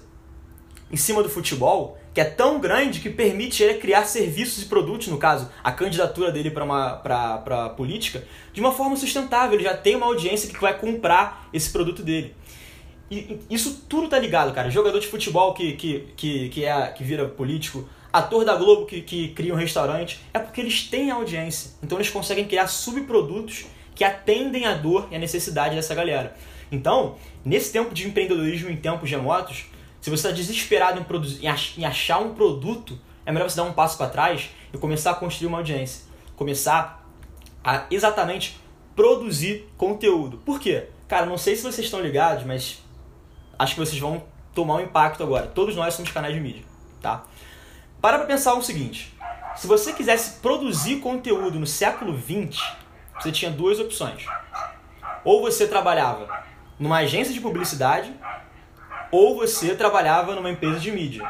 [0.91, 5.09] em cima do futebol que é tão grande que permite ele criar serviços e produtos,
[5.09, 8.25] no caso, a candidatura dele para política,
[8.55, 9.55] de uma forma sustentável.
[9.55, 12.35] Ele já tem uma audiência que vai comprar esse produto dele.
[13.11, 14.71] E isso tudo tá ligado, cara.
[14.71, 19.03] Jogador de futebol que, que, que, que, é, que vira político, ator da Globo que,
[19.03, 21.73] que cria um restaurante, é porque eles têm audiência.
[21.83, 26.35] Então eles conseguem criar subprodutos que atendem a dor e a necessidade dessa galera.
[26.73, 29.67] Então, nesse tempo de empreendedorismo em tempos remotos,
[30.07, 31.45] se você está desesperado em, produzir,
[31.77, 35.15] em achar um produto, é melhor você dar um passo para trás e começar a
[35.17, 36.05] construir uma audiência.
[36.37, 37.05] Começar
[37.65, 38.57] a exatamente
[38.95, 40.39] produzir conteúdo.
[40.39, 40.91] Por quê?
[41.09, 42.85] Cara, não sei se vocês estão ligados, mas
[43.59, 44.23] acho que vocês vão
[44.55, 45.49] tomar um impacto agora.
[45.49, 46.63] Todos nós somos canais de mídia,
[47.03, 47.25] tá?
[48.01, 49.13] Para pensar o seguinte:
[49.57, 52.63] se você quisesse produzir conteúdo no século XX,
[53.21, 54.25] você tinha duas opções.
[55.25, 56.45] Ou você trabalhava
[56.79, 58.15] numa agência de publicidade,
[59.11, 61.29] ou você trabalhava numa empresa de mídia.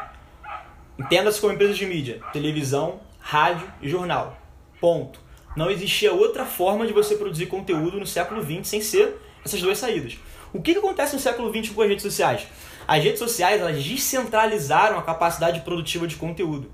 [0.98, 4.38] Entenda-se como empresa de mídia: televisão, rádio e jornal.
[4.80, 5.20] Ponto.
[5.56, 9.78] Não existia outra forma de você produzir conteúdo no século XX sem ser essas duas
[9.78, 10.18] saídas.
[10.52, 12.46] O que, que acontece no século XX com as redes sociais?
[12.86, 16.70] As redes sociais elas descentralizaram a capacidade produtiva de conteúdo.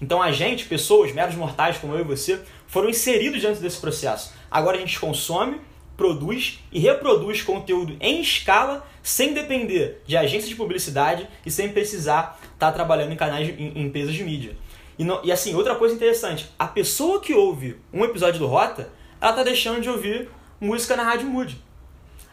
[0.00, 4.32] Então a gente, pessoas, meros mortais como eu e você, foram inseridos dentro desse processo.
[4.50, 5.60] Agora a gente consome,
[5.96, 12.38] produz e reproduz conteúdo em escala sem depender de agências de publicidade e sem precisar
[12.42, 14.56] estar tá trabalhando em canais, em, em empresas de mídia.
[14.98, 19.30] E, e assim, outra coisa interessante, a pessoa que ouve um episódio do Rota, ela
[19.30, 20.28] está deixando de ouvir
[20.60, 21.62] música na Rádio Mood.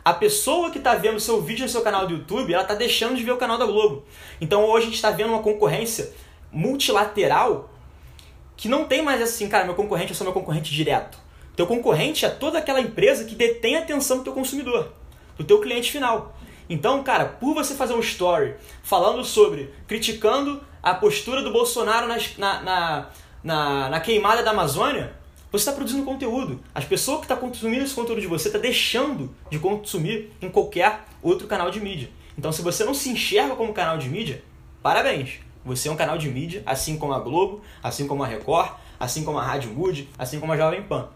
[0.03, 3.15] A pessoa que está vendo seu vídeo no seu canal do YouTube, ela está deixando
[3.15, 4.03] de ver o canal da Globo.
[4.39, 6.11] Então hoje a gente está vendo uma concorrência
[6.51, 7.69] multilateral
[8.57, 11.17] que não tem mais assim, cara, meu concorrente é só meu concorrente direto.
[11.61, 14.93] Teu concorrente é toda aquela empresa que detém a atenção do teu consumidor,
[15.37, 16.35] do teu cliente final.
[16.67, 22.17] Então, cara, por você fazer um story falando sobre, criticando a postura do Bolsonaro na,
[22.39, 23.09] na,
[23.43, 25.13] na, na queimada da Amazônia,
[25.51, 26.59] você está produzindo conteúdo.
[26.73, 30.49] As pessoas que estão tá consumindo esse conteúdo de você está deixando de consumir em
[30.49, 32.09] qualquer outro canal de mídia.
[32.35, 34.43] Então, se você não se enxerga como canal de mídia,
[34.81, 35.33] parabéns.
[35.63, 39.23] Você é um canal de mídia, assim como a Globo, assim como a Record, assim
[39.23, 41.07] como a Rádio Mood, assim como a Jovem Pan.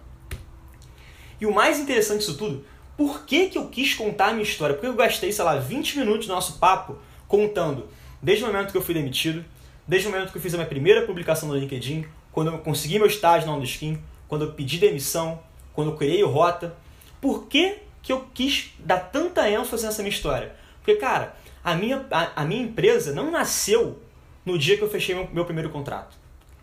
[1.39, 2.65] E o mais interessante disso tudo,
[2.97, 4.75] por que, que eu quis contar a minha história?
[4.75, 7.89] Porque eu gastei, sei lá, 20 minutos do nosso papo contando
[8.21, 9.43] desde o momento que eu fui demitido,
[9.87, 12.97] desde o momento que eu fiz a minha primeira publicação no LinkedIn, quando eu consegui
[12.97, 15.39] meu estágio na OnSkin, quando eu pedi demissão,
[15.73, 16.75] quando eu criei o Rota.
[17.21, 20.55] Por que, que eu quis dar tanta ênfase nessa minha história?
[20.77, 23.99] Porque, cara, a minha, a, a minha empresa não nasceu
[24.45, 26.15] no dia que eu fechei meu, meu primeiro contrato.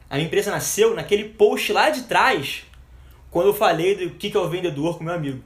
[0.09, 2.65] A minha empresa nasceu naquele post lá de trás,
[3.33, 5.43] quando eu falei do que é o vendedor com meu amigo.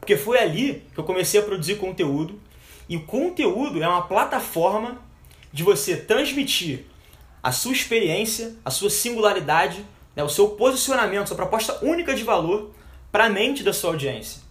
[0.00, 2.40] Porque foi ali que eu comecei a produzir conteúdo,
[2.88, 4.98] e o conteúdo é uma plataforma
[5.52, 6.86] de você transmitir
[7.42, 9.84] a sua experiência, a sua singularidade,
[10.16, 12.70] né, o seu posicionamento, sua proposta única de valor
[13.12, 14.42] para a mente da sua audiência.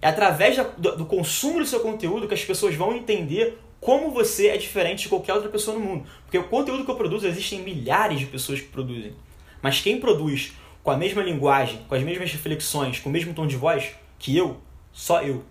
[0.00, 4.48] É através do, do consumo do seu conteúdo que as pessoas vão entender como você
[4.48, 6.06] é diferente de qualquer outra pessoa no mundo.
[6.22, 9.14] Porque o conteúdo que eu produzo, existem milhares de pessoas que produzem.
[9.62, 10.52] Mas quem produz
[10.88, 14.34] com a mesma linguagem, com as mesmas reflexões, com o mesmo tom de voz que
[14.34, 14.56] eu,
[14.90, 15.44] só eu.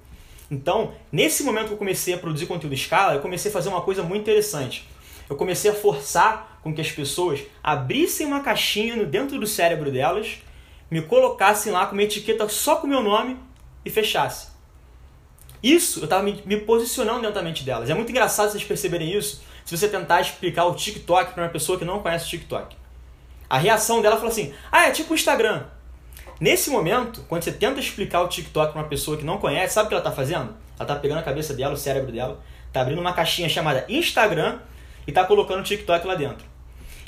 [0.49, 3.69] Então, nesse momento que eu comecei a produzir conteúdo em escala, eu comecei a fazer
[3.69, 4.89] uma coisa muito interessante.
[5.29, 10.39] Eu comecei a forçar com que as pessoas abrissem uma caixinha dentro do cérebro delas,
[10.89, 13.37] me colocassem lá com uma etiqueta só com o meu nome
[13.85, 14.47] e fechasse.
[15.61, 17.91] Isso eu estava me, posicionando dentro da mente delas.
[17.91, 21.77] É muito engraçado vocês perceberem isso se você tentar explicar o TikTok para uma pessoa
[21.77, 22.76] que não conhece o TikTok.
[23.49, 25.65] A reação dela fala assim: ah, é tipo o Instagram.
[26.39, 29.85] Nesse momento, quando você tenta explicar o TikTok para uma pessoa que não conhece, sabe
[29.85, 30.55] o que ela está fazendo?
[30.75, 34.59] Ela está pegando a cabeça dela, o cérebro dela, está abrindo uma caixinha chamada Instagram
[35.07, 36.45] e está colocando o TikTok lá dentro.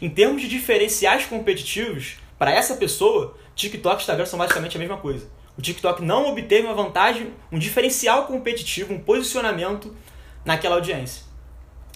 [0.02, 4.98] Em termos de diferenciais competitivos, para essa pessoa, TikTok e Instagram são basicamente a mesma
[4.98, 5.28] coisa.
[5.58, 9.94] O TikTok não obteve uma vantagem, um diferencial competitivo, um posicionamento
[10.46, 11.29] naquela audiência.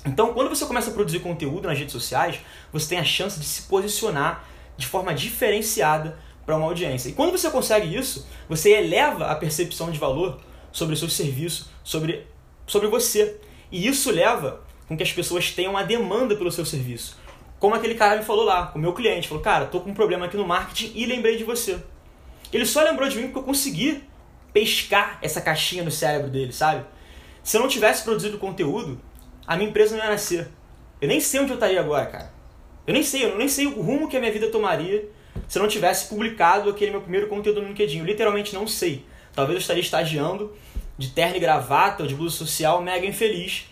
[0.06, 2.40] Então, quando você começa a produzir conteúdo nas redes sociais,
[2.72, 7.10] você tem a chance de se posicionar de forma diferenciada para uma audiência.
[7.10, 10.40] E quando você consegue isso, você eleva a percepção de valor
[10.72, 12.28] sobre o seu serviço, sobre,
[12.68, 13.40] sobre você.
[13.72, 17.18] E isso leva com que as pessoas tenham uma demanda pelo seu serviço.
[17.60, 20.26] Como aquele cara me falou lá, o meu cliente, falou, cara, tô com um problema
[20.26, 21.80] aqui no marketing e lembrei de você.
[22.52, 24.04] Ele só lembrou de mim porque eu consegui
[24.52, 26.86] pescar essa caixinha no cérebro dele, sabe?
[27.42, 29.00] Se eu não tivesse produzido conteúdo,
[29.46, 30.48] a minha empresa não ia nascer.
[31.02, 32.34] Eu nem sei onde eu estaria agora, cara.
[32.86, 35.10] Eu nem sei, eu nem sei o rumo que a minha vida tomaria
[35.48, 38.00] se eu não tivesse publicado aquele meu primeiro conteúdo no LinkedIn.
[38.00, 39.06] Eu literalmente não sei.
[39.34, 40.56] Talvez eu estaria estagiando
[40.98, 43.68] de terno e gravata ou de blusa social mega infeliz,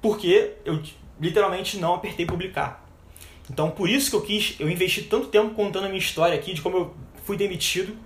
[0.00, 0.80] porque eu
[1.20, 2.86] literalmente não apertei publicar.
[3.50, 6.54] Então, por isso que eu quis, eu investi tanto tempo contando a minha história aqui
[6.54, 7.96] de como eu fui demitido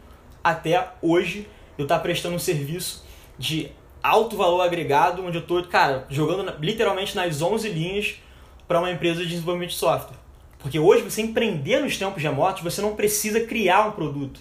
[0.42, 3.04] até hoje eu estar tá prestando um serviço
[3.38, 3.70] de
[4.02, 8.14] alto valor agregado, onde eu estou, cara, jogando literalmente nas 11 linhas
[8.66, 10.16] para uma empresa de desenvolvimento de software.
[10.58, 14.40] Porque hoje você empreender nos tempos remotos, você não precisa criar um produto.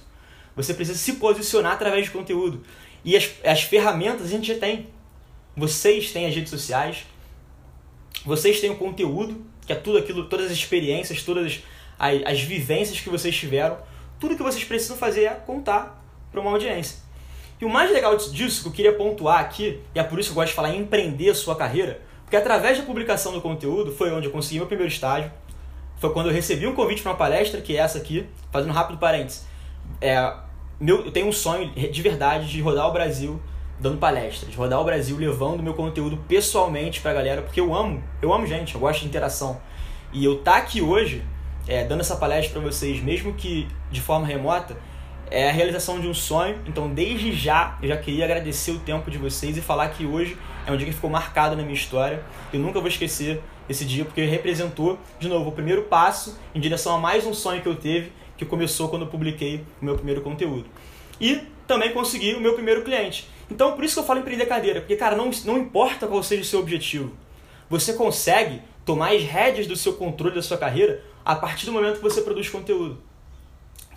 [0.56, 2.63] Você precisa se posicionar através de conteúdo.
[3.04, 4.88] E as, as ferramentas a gente já tem.
[5.56, 7.06] Vocês têm as redes sociais,
[8.26, 11.62] vocês têm o conteúdo, que é tudo aquilo, todas as experiências, todas
[12.00, 13.78] as, as vivências que vocês tiveram
[14.21, 16.00] tudo que vocês precisam fazer é contar
[16.32, 16.97] para uma audiência.
[17.62, 20.34] E o mais legal disso que eu queria pontuar aqui, e é por isso que
[20.34, 23.91] eu gosto de falar em empreender a sua carreira, porque através da publicação do conteúdo
[23.91, 25.32] foi onde eu consegui meu primeiro estágio,
[25.97, 28.74] foi quando eu recebi um convite para uma palestra, que é essa aqui, fazendo um
[28.74, 29.45] rápido parênteses.
[30.02, 30.34] É,
[30.80, 33.39] meu, eu tenho um sonho de verdade de rodar o Brasil
[33.80, 38.04] dando palestras, rodar o Brasil levando meu conteúdo pessoalmente para a galera, porque eu amo,
[38.24, 39.62] eu amo gente, eu gosto de interação.
[40.12, 41.24] E eu tá aqui hoje
[41.67, 44.76] é, dando essa palestra para vocês, mesmo que de forma remota,
[45.32, 46.60] é a realização de um sonho.
[46.67, 50.38] Então, desde já, eu já queria agradecer o tempo de vocês e falar que hoje
[50.67, 52.22] é um dia que ficou marcado na minha história.
[52.52, 56.94] Eu nunca vou esquecer esse dia, porque representou, de novo, o primeiro passo em direção
[56.94, 60.22] a mais um sonho que eu teve, que começou quando eu publiquei o meu primeiro
[60.22, 60.65] conteúdo.
[61.20, 63.30] E também consegui o meu primeiro cliente.
[63.50, 66.41] Então, por isso que eu falo empreender cadeira, porque, cara, não, não importa qual seja
[66.41, 67.13] o seu objetivo,
[67.70, 71.98] você consegue tomar as rédeas do seu controle da sua carreira a partir do momento
[71.98, 73.02] que você produz conteúdo.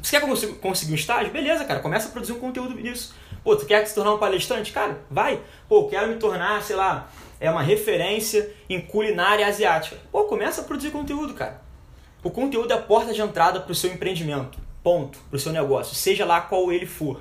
[0.03, 0.27] Você quer
[0.61, 1.33] conseguir um estágio?
[1.33, 3.15] Beleza, cara, começa a produzir um conteúdo nisso.
[3.43, 4.73] Pô, tu quer se tornar um palestrante?
[4.73, 5.41] Cara, vai.
[5.69, 9.97] Pô, quero me tornar, sei lá, é uma referência em culinária asiática.
[10.11, 11.63] Pô, começa a produzir conteúdo, cara.
[12.23, 14.59] O conteúdo é a porta de entrada para o seu empreendimento.
[14.83, 15.19] Ponto.
[15.31, 17.21] Para o seu negócio, seja lá qual ele for.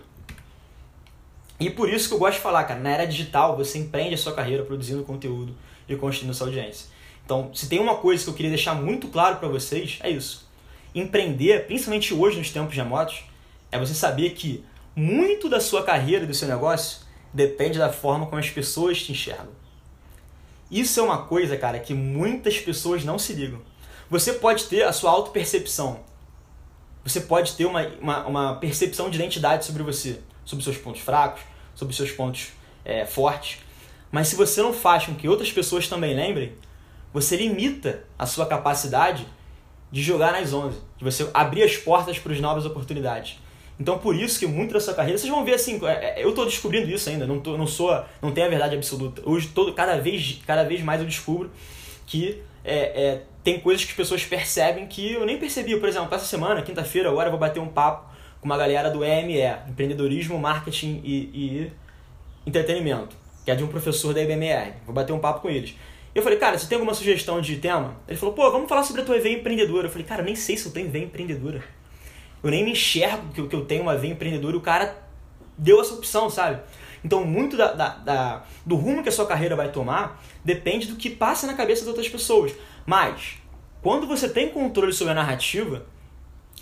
[1.60, 4.18] E por isso que eu gosto de falar, cara, na era digital você empreende a
[4.18, 5.56] sua carreira produzindo conteúdo
[5.88, 6.88] e construindo sua audiência.
[7.26, 10.46] Então, se tem uma coisa que eu queria deixar muito claro para vocês, é isso.
[10.94, 13.24] Empreender, principalmente hoje nos tempos remotos,
[13.72, 14.64] é você saber que
[14.96, 17.00] muito da sua carreira, do seu negócio,
[17.34, 19.50] depende da forma como as pessoas te enxergam.
[20.70, 23.62] Isso é uma coisa, cara, que muitas pessoas não se ligam.
[24.10, 26.00] Você pode ter a sua autopercepção.
[27.04, 31.42] Você pode ter uma, uma, uma percepção de identidade sobre você, sobre seus pontos fracos,
[31.76, 32.50] sobre seus pontos
[32.86, 33.60] é, fortes.
[34.12, 36.54] Mas se você não faz com que outras pessoas também lembrem,
[37.12, 39.26] você limita a sua capacidade
[39.94, 43.40] de jogar nas 11, de você abrir as portas para as novas oportunidades.
[43.80, 46.30] Então por isso que muito da sua carreira, vocês vão ver assim, é, é, eu
[46.30, 49.22] estou descobrindo isso ainda, não, tô, não sou, não tenho a verdade absoluta.
[49.24, 51.52] Hoje todo, cada vez, cada vez mais eu descubro
[52.08, 55.80] que é, é, tem coisas que as pessoas percebem que eu nem percebi.
[55.80, 59.06] Por exemplo, essa semana, quinta-feira, agora eu vou bater um papo com uma galera do
[59.06, 61.72] EME, Empreendedorismo, Marketing e, e
[62.48, 64.74] Entretenimento, que é de um professor da IBMR.
[64.88, 65.76] Vou bater um papo com eles.
[66.16, 67.96] Eu falei, cara, você tem alguma sugestão de tema?
[68.08, 69.88] Ele falou, pô, vamos falar sobre a tua veia empreendedora.
[69.88, 71.64] Eu falei, cara, eu nem sei se eu tenho veia empreendedora.
[72.44, 75.04] Eu nem me enxergo que, que eu tenho uma veia empreendedora e o cara
[75.58, 76.62] deu essa opção, sabe?
[77.04, 80.96] Então, muito da, da, da, do rumo que a sua carreira vai tomar depende do
[80.96, 82.54] que passa na cabeça das outras pessoas.
[82.86, 83.38] Mas,
[83.82, 85.86] quando você tem controle sobre a narrativa,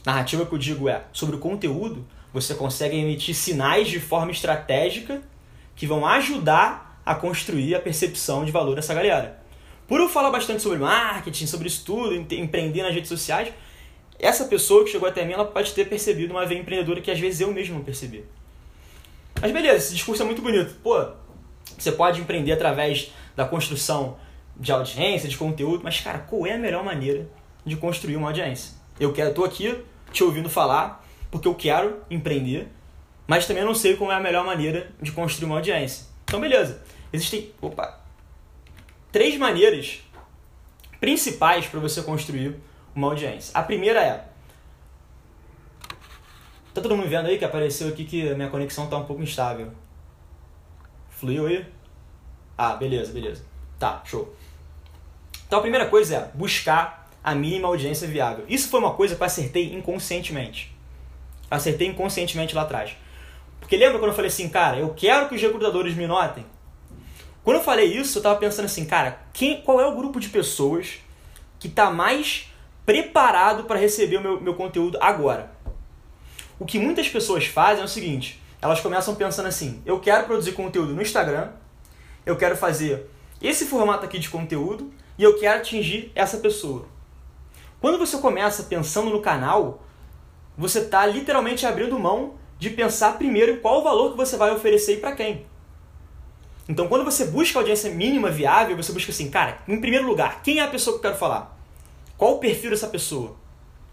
[0.05, 5.21] narrativa que eu digo é sobre o conteúdo, você consegue emitir sinais de forma estratégica
[5.75, 9.40] que vão ajudar a construir a percepção de valor dessa galera.
[9.91, 13.53] Por eu falar bastante sobre marketing, sobre isso tudo, empreender nas redes sociais,
[14.17, 17.19] essa pessoa que chegou até mim, ela pode ter percebido uma veia empreendedora que às
[17.19, 18.23] vezes eu mesmo não percebi.
[19.41, 20.75] Mas beleza, esse discurso é muito bonito.
[20.81, 21.07] Pô,
[21.77, 24.17] você pode empreender através da construção
[24.55, 27.29] de audiência, de conteúdo, mas cara, qual é a melhor maneira
[27.65, 28.73] de construir uma audiência?
[28.97, 29.77] Eu quero, tô aqui
[30.13, 32.69] te ouvindo falar porque eu quero empreender,
[33.27, 36.05] mas também não sei qual é a melhor maneira de construir uma audiência.
[36.23, 38.00] Então beleza, existem, opa,
[39.11, 40.01] três maneiras
[40.99, 42.55] principais para você construir
[42.95, 43.51] uma audiência.
[43.57, 44.25] A primeira é.
[46.73, 49.71] Tá todo mundo vendo aí que apareceu aqui que minha conexão tá um pouco instável?
[51.09, 51.65] Fluiu aí?
[52.57, 53.43] Ah, beleza, beleza.
[53.77, 54.33] Tá, show.
[55.47, 58.45] Então a primeira coisa é buscar a mínima audiência viável.
[58.47, 60.73] Isso foi uma coisa que eu acertei inconscientemente.
[61.49, 62.95] Acertei inconscientemente lá atrás.
[63.59, 66.45] Porque lembra quando eu falei assim, cara, eu quero que os recrutadores me notem?
[67.43, 70.29] Quando eu falei isso, eu tava pensando assim, cara, quem, qual é o grupo de
[70.29, 70.99] pessoas
[71.59, 72.51] que tá mais
[72.85, 75.51] preparado para receber o meu, meu conteúdo agora?
[76.59, 80.51] O que muitas pessoas fazem é o seguinte, elas começam pensando assim, eu quero produzir
[80.51, 81.49] conteúdo no Instagram,
[82.25, 83.09] eu quero fazer
[83.41, 86.85] esse formato aqui de conteúdo e eu quero atingir essa pessoa.
[87.79, 89.81] Quando você começa pensando no canal,
[90.55, 94.97] você está literalmente abrindo mão de pensar primeiro qual o valor que você vai oferecer
[94.97, 95.47] e para quem.
[96.71, 100.59] Então, quando você busca audiência mínima viável, você busca assim, cara, em primeiro lugar, quem
[100.59, 101.59] é a pessoa que eu quero falar?
[102.17, 103.35] Qual o perfil dessa pessoa?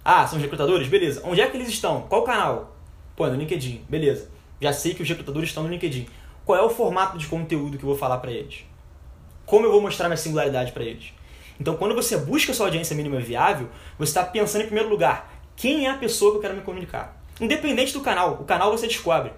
[0.04, 0.86] Ah, são os recrutadores?
[0.86, 1.20] Beleza.
[1.24, 2.02] Onde é que eles estão?
[2.02, 2.76] Qual canal?
[3.16, 3.84] Pô, no LinkedIn.
[3.88, 4.30] Beleza.
[4.60, 6.06] Já sei que os recrutadores estão no LinkedIn.
[6.44, 8.64] Qual é o formato de conteúdo que eu vou falar para eles?
[9.44, 11.12] Como eu vou mostrar minha singularidade para eles?
[11.60, 15.88] Então, quando você busca sua audiência mínima viável, você está pensando em primeiro lugar, quem
[15.88, 17.20] é a pessoa que eu quero me comunicar?
[17.40, 19.32] Independente do canal, o canal você descobre.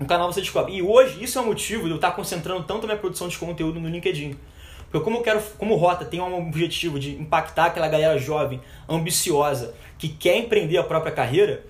[0.00, 0.74] O canal você descobre.
[0.74, 3.38] E hoje isso é o motivo de eu estar concentrando tanto a minha produção de
[3.38, 4.36] conteúdo no LinkedIn.
[4.90, 9.74] Porque como eu quero, como Rota tem um objetivo de impactar aquela galera jovem, ambiciosa,
[9.98, 11.64] que quer empreender a própria carreira,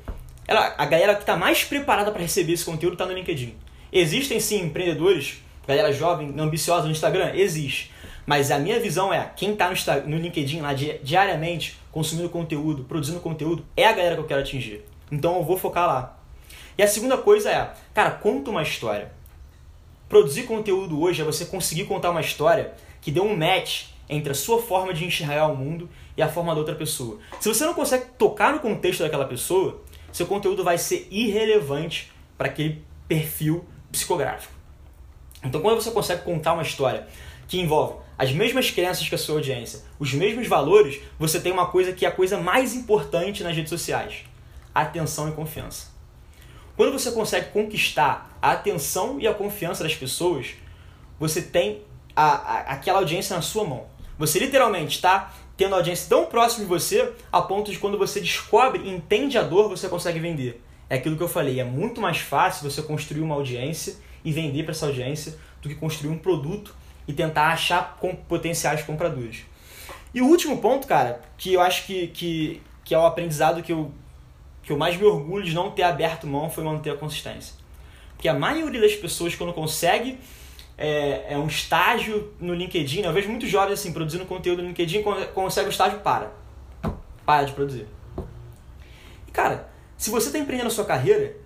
[0.47, 3.55] ela, a galera que está mais preparada para receber esse conteúdo está no LinkedIn.
[3.93, 7.33] Existem sim empreendedores, galera jovem, ambiciosa no Instagram?
[7.35, 7.91] Existe.
[8.27, 13.21] Mas a minha visão é, quem está no, no LinkedIn lá diariamente, consumindo conteúdo, produzindo
[13.21, 14.85] conteúdo, é a galera que eu quero atingir.
[15.11, 16.14] Então eu vou focar lá.
[16.77, 19.13] E a segunda coisa é, cara, conta uma história.
[20.09, 24.35] Produzir conteúdo hoje é você conseguir contar uma história que dê um match entre a
[24.35, 27.19] sua forma de enxergar o mundo e a forma da outra pessoa.
[27.41, 29.83] Se você não consegue tocar no contexto daquela pessoa,
[30.13, 34.53] seu conteúdo vai ser irrelevante para aquele perfil psicográfico.
[35.45, 37.07] Então, quando você consegue contar uma história
[37.47, 41.67] que envolve as mesmas crenças que a sua audiência, os mesmos valores, você tem uma
[41.67, 44.25] coisa que é a coisa mais importante nas redes sociais:
[44.75, 45.94] atenção e confiança.
[46.77, 50.55] Quando você consegue conquistar a atenção e a confiança das pessoas,
[51.19, 51.83] você tem
[52.17, 53.87] a, a, aquela audiência na sua mão.
[54.19, 58.83] Você literalmente está tendo audiência tão próxima de você a ponto de quando você descobre
[58.83, 60.61] e entende a dor, você consegue vender.
[60.91, 64.65] É aquilo que eu falei, é muito mais fácil você construir uma audiência e vender
[64.65, 66.75] para essa audiência do que construir um produto
[67.07, 69.45] e tentar achar com potenciais compradores.
[70.15, 73.73] E o último ponto, cara, que eu acho que, que, que é o aprendizado que
[73.73, 73.93] eu,
[74.65, 77.55] que eu mais me orgulho de não ter aberto mão foi manter a consistência.
[78.15, 80.19] Porque a maioria das pessoas, quando consegue
[80.79, 83.09] é, é um estágio no LinkedIn, né?
[83.09, 85.03] eu vejo muitos jovens assim, produzindo conteúdo no LinkedIn,
[85.35, 86.33] consegue o estágio, para.
[87.25, 87.87] Para de produzir.
[89.29, 91.37] E, cara, se você está empreendendo a sua carreira,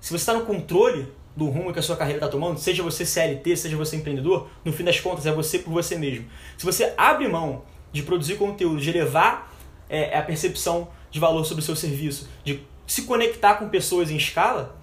[0.00, 3.04] se você está no controle do rumo que a sua carreira está tomando, seja você
[3.04, 6.26] CLT, seja você empreendedor, no fim das contas é você por você mesmo.
[6.56, 9.52] Se você abre mão de produzir conteúdo, de levar
[9.88, 14.16] é, a percepção de valor sobre o seu serviço, de se conectar com pessoas em
[14.16, 14.76] escala,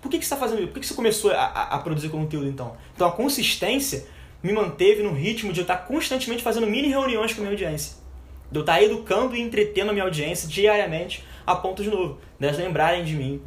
[0.00, 0.68] por que, que você está fazendo isso?
[0.68, 2.76] Por que, que você começou a, a, produzir conteúdo então?
[2.94, 4.06] Então a consistência
[4.42, 7.96] me manteve no ritmo de eu estar constantemente fazendo mini reuniões com a minha audiência.
[8.50, 12.58] De eu estar educando e entretendo a minha audiência diariamente a ponto de novo, delas
[12.58, 13.40] lembrarem de mim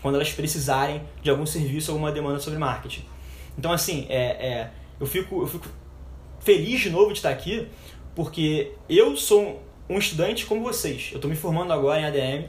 [0.00, 3.04] quando elas precisarem de algum serviço, alguma demanda sobre marketing.
[3.58, 4.70] Então, assim, é, é,
[5.00, 5.66] eu, fico, eu fico
[6.40, 7.66] feliz de novo de estar aqui,
[8.14, 11.10] porque eu sou um estudante como vocês.
[11.12, 12.48] Eu estou me formando agora em ADM,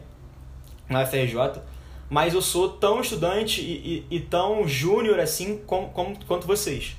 [0.89, 1.61] na UFRJ,
[2.09, 6.95] mas eu sou tão estudante e, e, e tão júnior assim como, quanto vocês.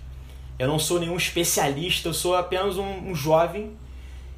[0.59, 3.73] Eu não sou nenhum especialista, eu sou apenas um, um jovem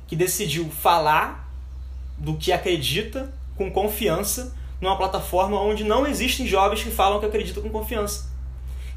[0.06, 1.48] que decidiu falar
[2.18, 7.62] do que acredita com confiança numa plataforma onde não existem jovens que falam que acreditam
[7.62, 8.30] com confiança.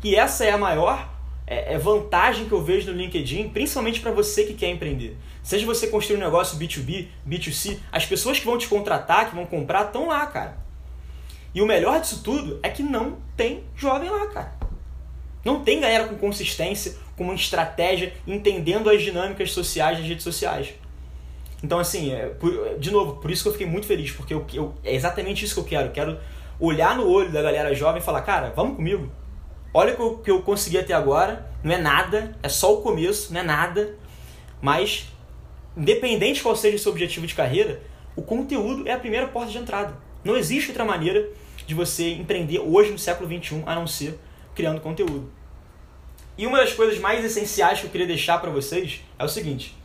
[0.03, 1.12] E essa é a maior
[1.45, 5.17] é, é vantagem que eu vejo no LinkedIn, principalmente para você que quer empreender.
[5.41, 9.45] Seja você construir um negócio B2B, B2C, as pessoas que vão te contratar, que vão
[9.45, 10.57] comprar, estão lá, cara.
[11.53, 14.53] E o melhor disso tudo é que não tem jovem lá, cara.
[15.43, 20.73] Não tem galera com consistência, com uma estratégia, entendendo as dinâmicas sociais das redes sociais.
[21.61, 24.45] Então, assim, é, por, de novo, por isso que eu fiquei muito feliz, porque eu,
[24.53, 25.87] eu, é exatamente isso que eu quero.
[25.87, 26.19] Eu quero
[26.59, 29.11] olhar no olho da galera jovem e falar, cara, vamos comigo.
[29.73, 33.41] Olha o que eu, consegui até agora, não é nada, é só o começo, não
[33.41, 33.95] é nada.
[34.61, 35.07] Mas,
[35.75, 37.81] independente qual seja o seu objetivo de carreira,
[38.15, 39.97] o conteúdo é a primeira porta de entrada.
[40.23, 41.27] Não existe outra maneira
[41.65, 44.19] de você empreender hoje no século XXI a não ser
[44.53, 45.31] criando conteúdo.
[46.37, 49.75] E uma das coisas mais essenciais que eu queria deixar para vocês é o seguinte: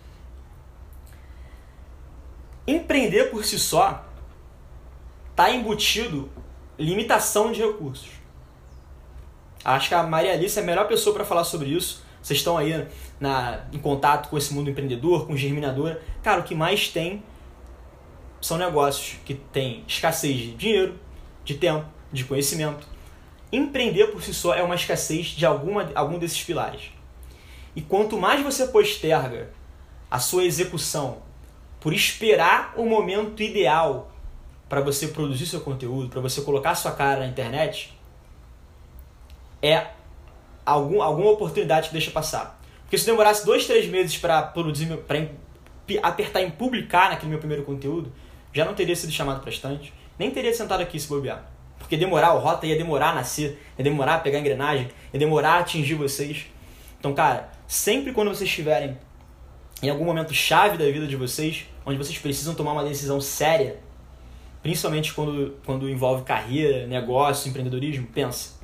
[2.67, 4.05] Empreender por si só
[5.31, 6.29] está embutido
[6.79, 8.18] limitação de recursos.
[9.65, 12.03] Acho que a Maria Alice é a melhor pessoa para falar sobre isso.
[12.23, 12.87] Vocês estão aí
[13.21, 16.01] na, em contato com esse mundo empreendedor, com germinadora.
[16.23, 17.23] Cara, o que mais tem
[18.41, 20.95] são negócios que têm escassez de dinheiro,
[21.45, 22.87] de tempo, de conhecimento.
[23.51, 26.91] Empreender por si só é uma escassez de alguma, algum desses pilares.
[27.75, 29.51] E quanto mais você posterga
[30.11, 31.19] a sua execução
[31.81, 34.13] por esperar o momento ideal
[34.69, 37.98] para você produzir seu conteúdo, para você colocar sua cara na internet,
[39.63, 39.87] é
[40.65, 42.61] algum, alguma oportunidade que deixa passar.
[42.83, 45.29] Porque se demorasse dois, três meses para produzir, para
[46.03, 48.13] apertar em publicar naquele meu primeiro conteúdo,
[48.53, 51.45] já não teria sido chamado para estante, nem teria sentado aqui se bobear.
[51.79, 55.19] Porque demorar, o rota ia demorar a nascer, ia demorar a pegar a engrenagem, ia
[55.19, 56.47] demorar a atingir vocês.
[56.99, 58.99] Então, cara, sempre quando vocês estiverem
[59.83, 63.79] em algum momento chave da vida de vocês, onde vocês precisam tomar uma decisão séria,
[64.63, 68.58] principalmente quando, quando envolve carreira, negócio, empreendedorismo, pensa,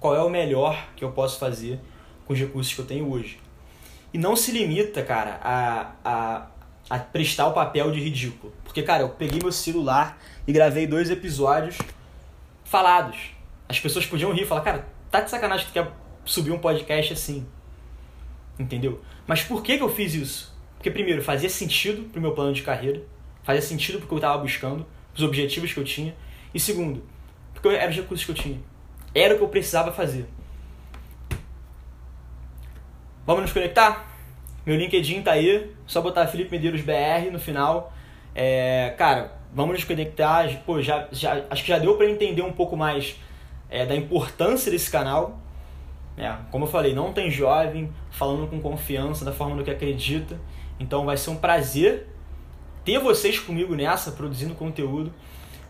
[0.00, 1.78] qual é o melhor que eu posso fazer
[2.24, 3.38] com os recursos que eu tenho hoje?
[4.12, 6.46] E não se limita, cara, a, a,
[6.88, 8.52] a prestar o papel de ridículo.
[8.64, 11.76] Porque, cara, eu peguei meu celular e gravei dois episódios
[12.64, 13.30] falados.
[13.68, 15.92] As pessoas podiam rir e falar, cara, tá de sacanagem que tu quer
[16.24, 17.46] subir um podcast assim.
[18.58, 19.00] Entendeu?
[19.26, 20.56] Mas por que, que eu fiz isso?
[20.76, 23.02] Porque, primeiro, fazia sentido pro meu plano de carreira,
[23.42, 26.14] fazia sentido porque eu estava buscando, os objetivos que eu tinha.
[26.54, 27.04] E segundo,
[27.52, 28.69] porque eram os recursos que eu tinha.
[29.14, 30.26] Era o que eu precisava fazer.
[33.26, 34.08] Vamos nos conectar?
[34.64, 37.92] Meu LinkedIn tá aí, só botar Felipe Medeiros BR no final.
[38.34, 40.48] É, cara, vamos nos conectar.
[40.64, 43.16] Pô, já, já, acho que já deu para entender um pouco mais
[43.68, 45.38] é, da importância desse canal.
[46.16, 50.38] É, como eu falei, não tem jovem falando com confiança da forma do que acredita.
[50.78, 52.06] Então vai ser um prazer
[52.84, 55.12] ter vocês comigo nessa, produzindo conteúdo.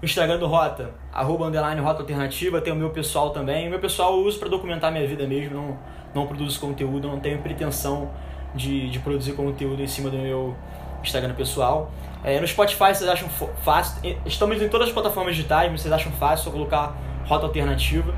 [0.02, 3.66] O Instagram do Rota, arroba underline Rota Alternativa, tem o meu pessoal também.
[3.66, 5.78] O meu pessoal eu uso para documentar minha vida mesmo, não,
[6.14, 8.10] não produzo conteúdo, não tenho pretensão
[8.54, 10.56] de, de produzir conteúdo em cima do meu
[11.02, 11.92] Instagram pessoal.
[12.24, 13.28] É, no Spotify vocês acham
[13.62, 16.96] fácil, estamos em todas as plataformas digitais, mas vocês acham fácil só colocar
[17.26, 18.14] Rota Alternativa.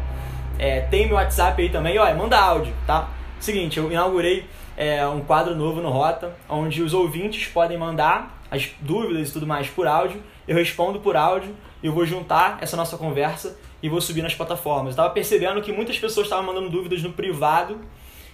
[0.60, 3.08] É, tem meu WhatsApp aí também, olha, manda áudio, tá?
[3.40, 8.70] Seguinte, eu inaugurei é, um quadro novo no Rota, onde os ouvintes podem mandar as
[8.80, 10.22] dúvidas e tudo mais por áudio.
[10.46, 11.52] Eu respondo por áudio
[11.82, 14.86] eu vou juntar essa nossa conversa e vou subir nas plataformas.
[14.86, 17.80] Eu estava percebendo que muitas pessoas estavam mandando dúvidas no privado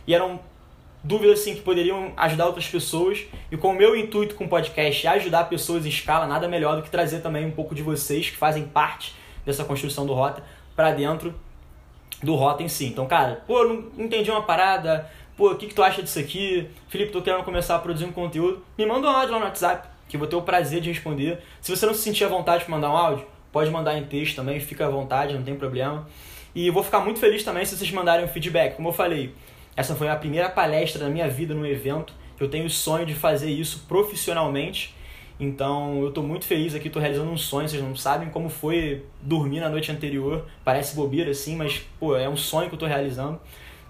[0.07, 0.41] e eram
[1.03, 3.25] dúvidas assim que poderiam ajudar outras pessoas.
[3.51, 6.77] E com o meu intuito com o podcast é ajudar pessoas em escala, nada melhor
[6.77, 10.43] do que trazer também um pouco de vocês que fazem parte dessa construção do Rota
[10.77, 11.35] para dentro
[12.23, 12.87] do Rota em si.
[12.87, 16.69] Então, cara, pô, não entendi uma parada, pô, o que, que tu acha disso aqui?
[16.89, 18.63] Felipe, tô querendo começar a produzir um conteúdo.
[18.77, 21.43] Me manda um áudio lá no WhatsApp, que eu vou ter o prazer de responder.
[21.61, 24.37] Se você não se sentir à vontade de mandar um áudio, pode mandar em texto
[24.37, 26.07] também, fica à vontade, não tem problema.
[26.55, 28.77] E vou ficar muito feliz também se vocês mandarem um feedback.
[28.77, 29.35] Como eu falei,
[29.77, 32.13] essa foi a primeira palestra da minha vida no evento.
[32.41, 34.95] Eu tenho o sonho de fazer isso profissionalmente.
[35.41, 37.69] Então eu estou muito feliz aqui, estou realizando um sonho.
[37.69, 40.47] Vocês não sabem como foi dormir na noite anterior.
[40.65, 43.41] Parece bobeira assim, mas pô, é um sonho que eu estou realizando.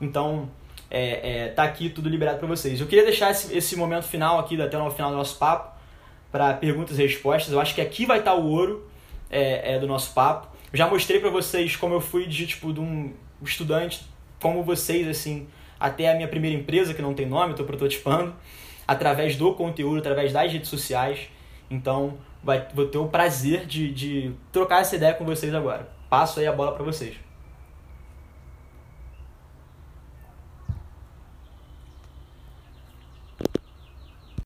[0.01, 0.51] Então
[0.91, 2.81] é, é, tá aqui tudo liberado para vocês.
[2.81, 5.77] Eu queria deixar esse, esse momento final aqui, até no final do nosso papo,
[6.31, 7.53] para perguntas e respostas.
[7.53, 8.87] Eu acho que aqui vai estar tá o ouro,
[9.31, 10.49] é, é do nosso papo.
[10.73, 13.13] Já mostrei para vocês como eu fui de tipo de um
[13.43, 14.03] estudante,
[14.41, 15.47] como vocês assim,
[15.79, 18.35] até a minha primeira empresa que não tem nome, estou prototipando,
[18.87, 21.29] através do conteúdo, através das redes sociais.
[21.71, 25.89] Então, vai, vou ter o prazer de, de trocar essa ideia com vocês agora.
[26.09, 27.28] Passo aí a bola para vocês.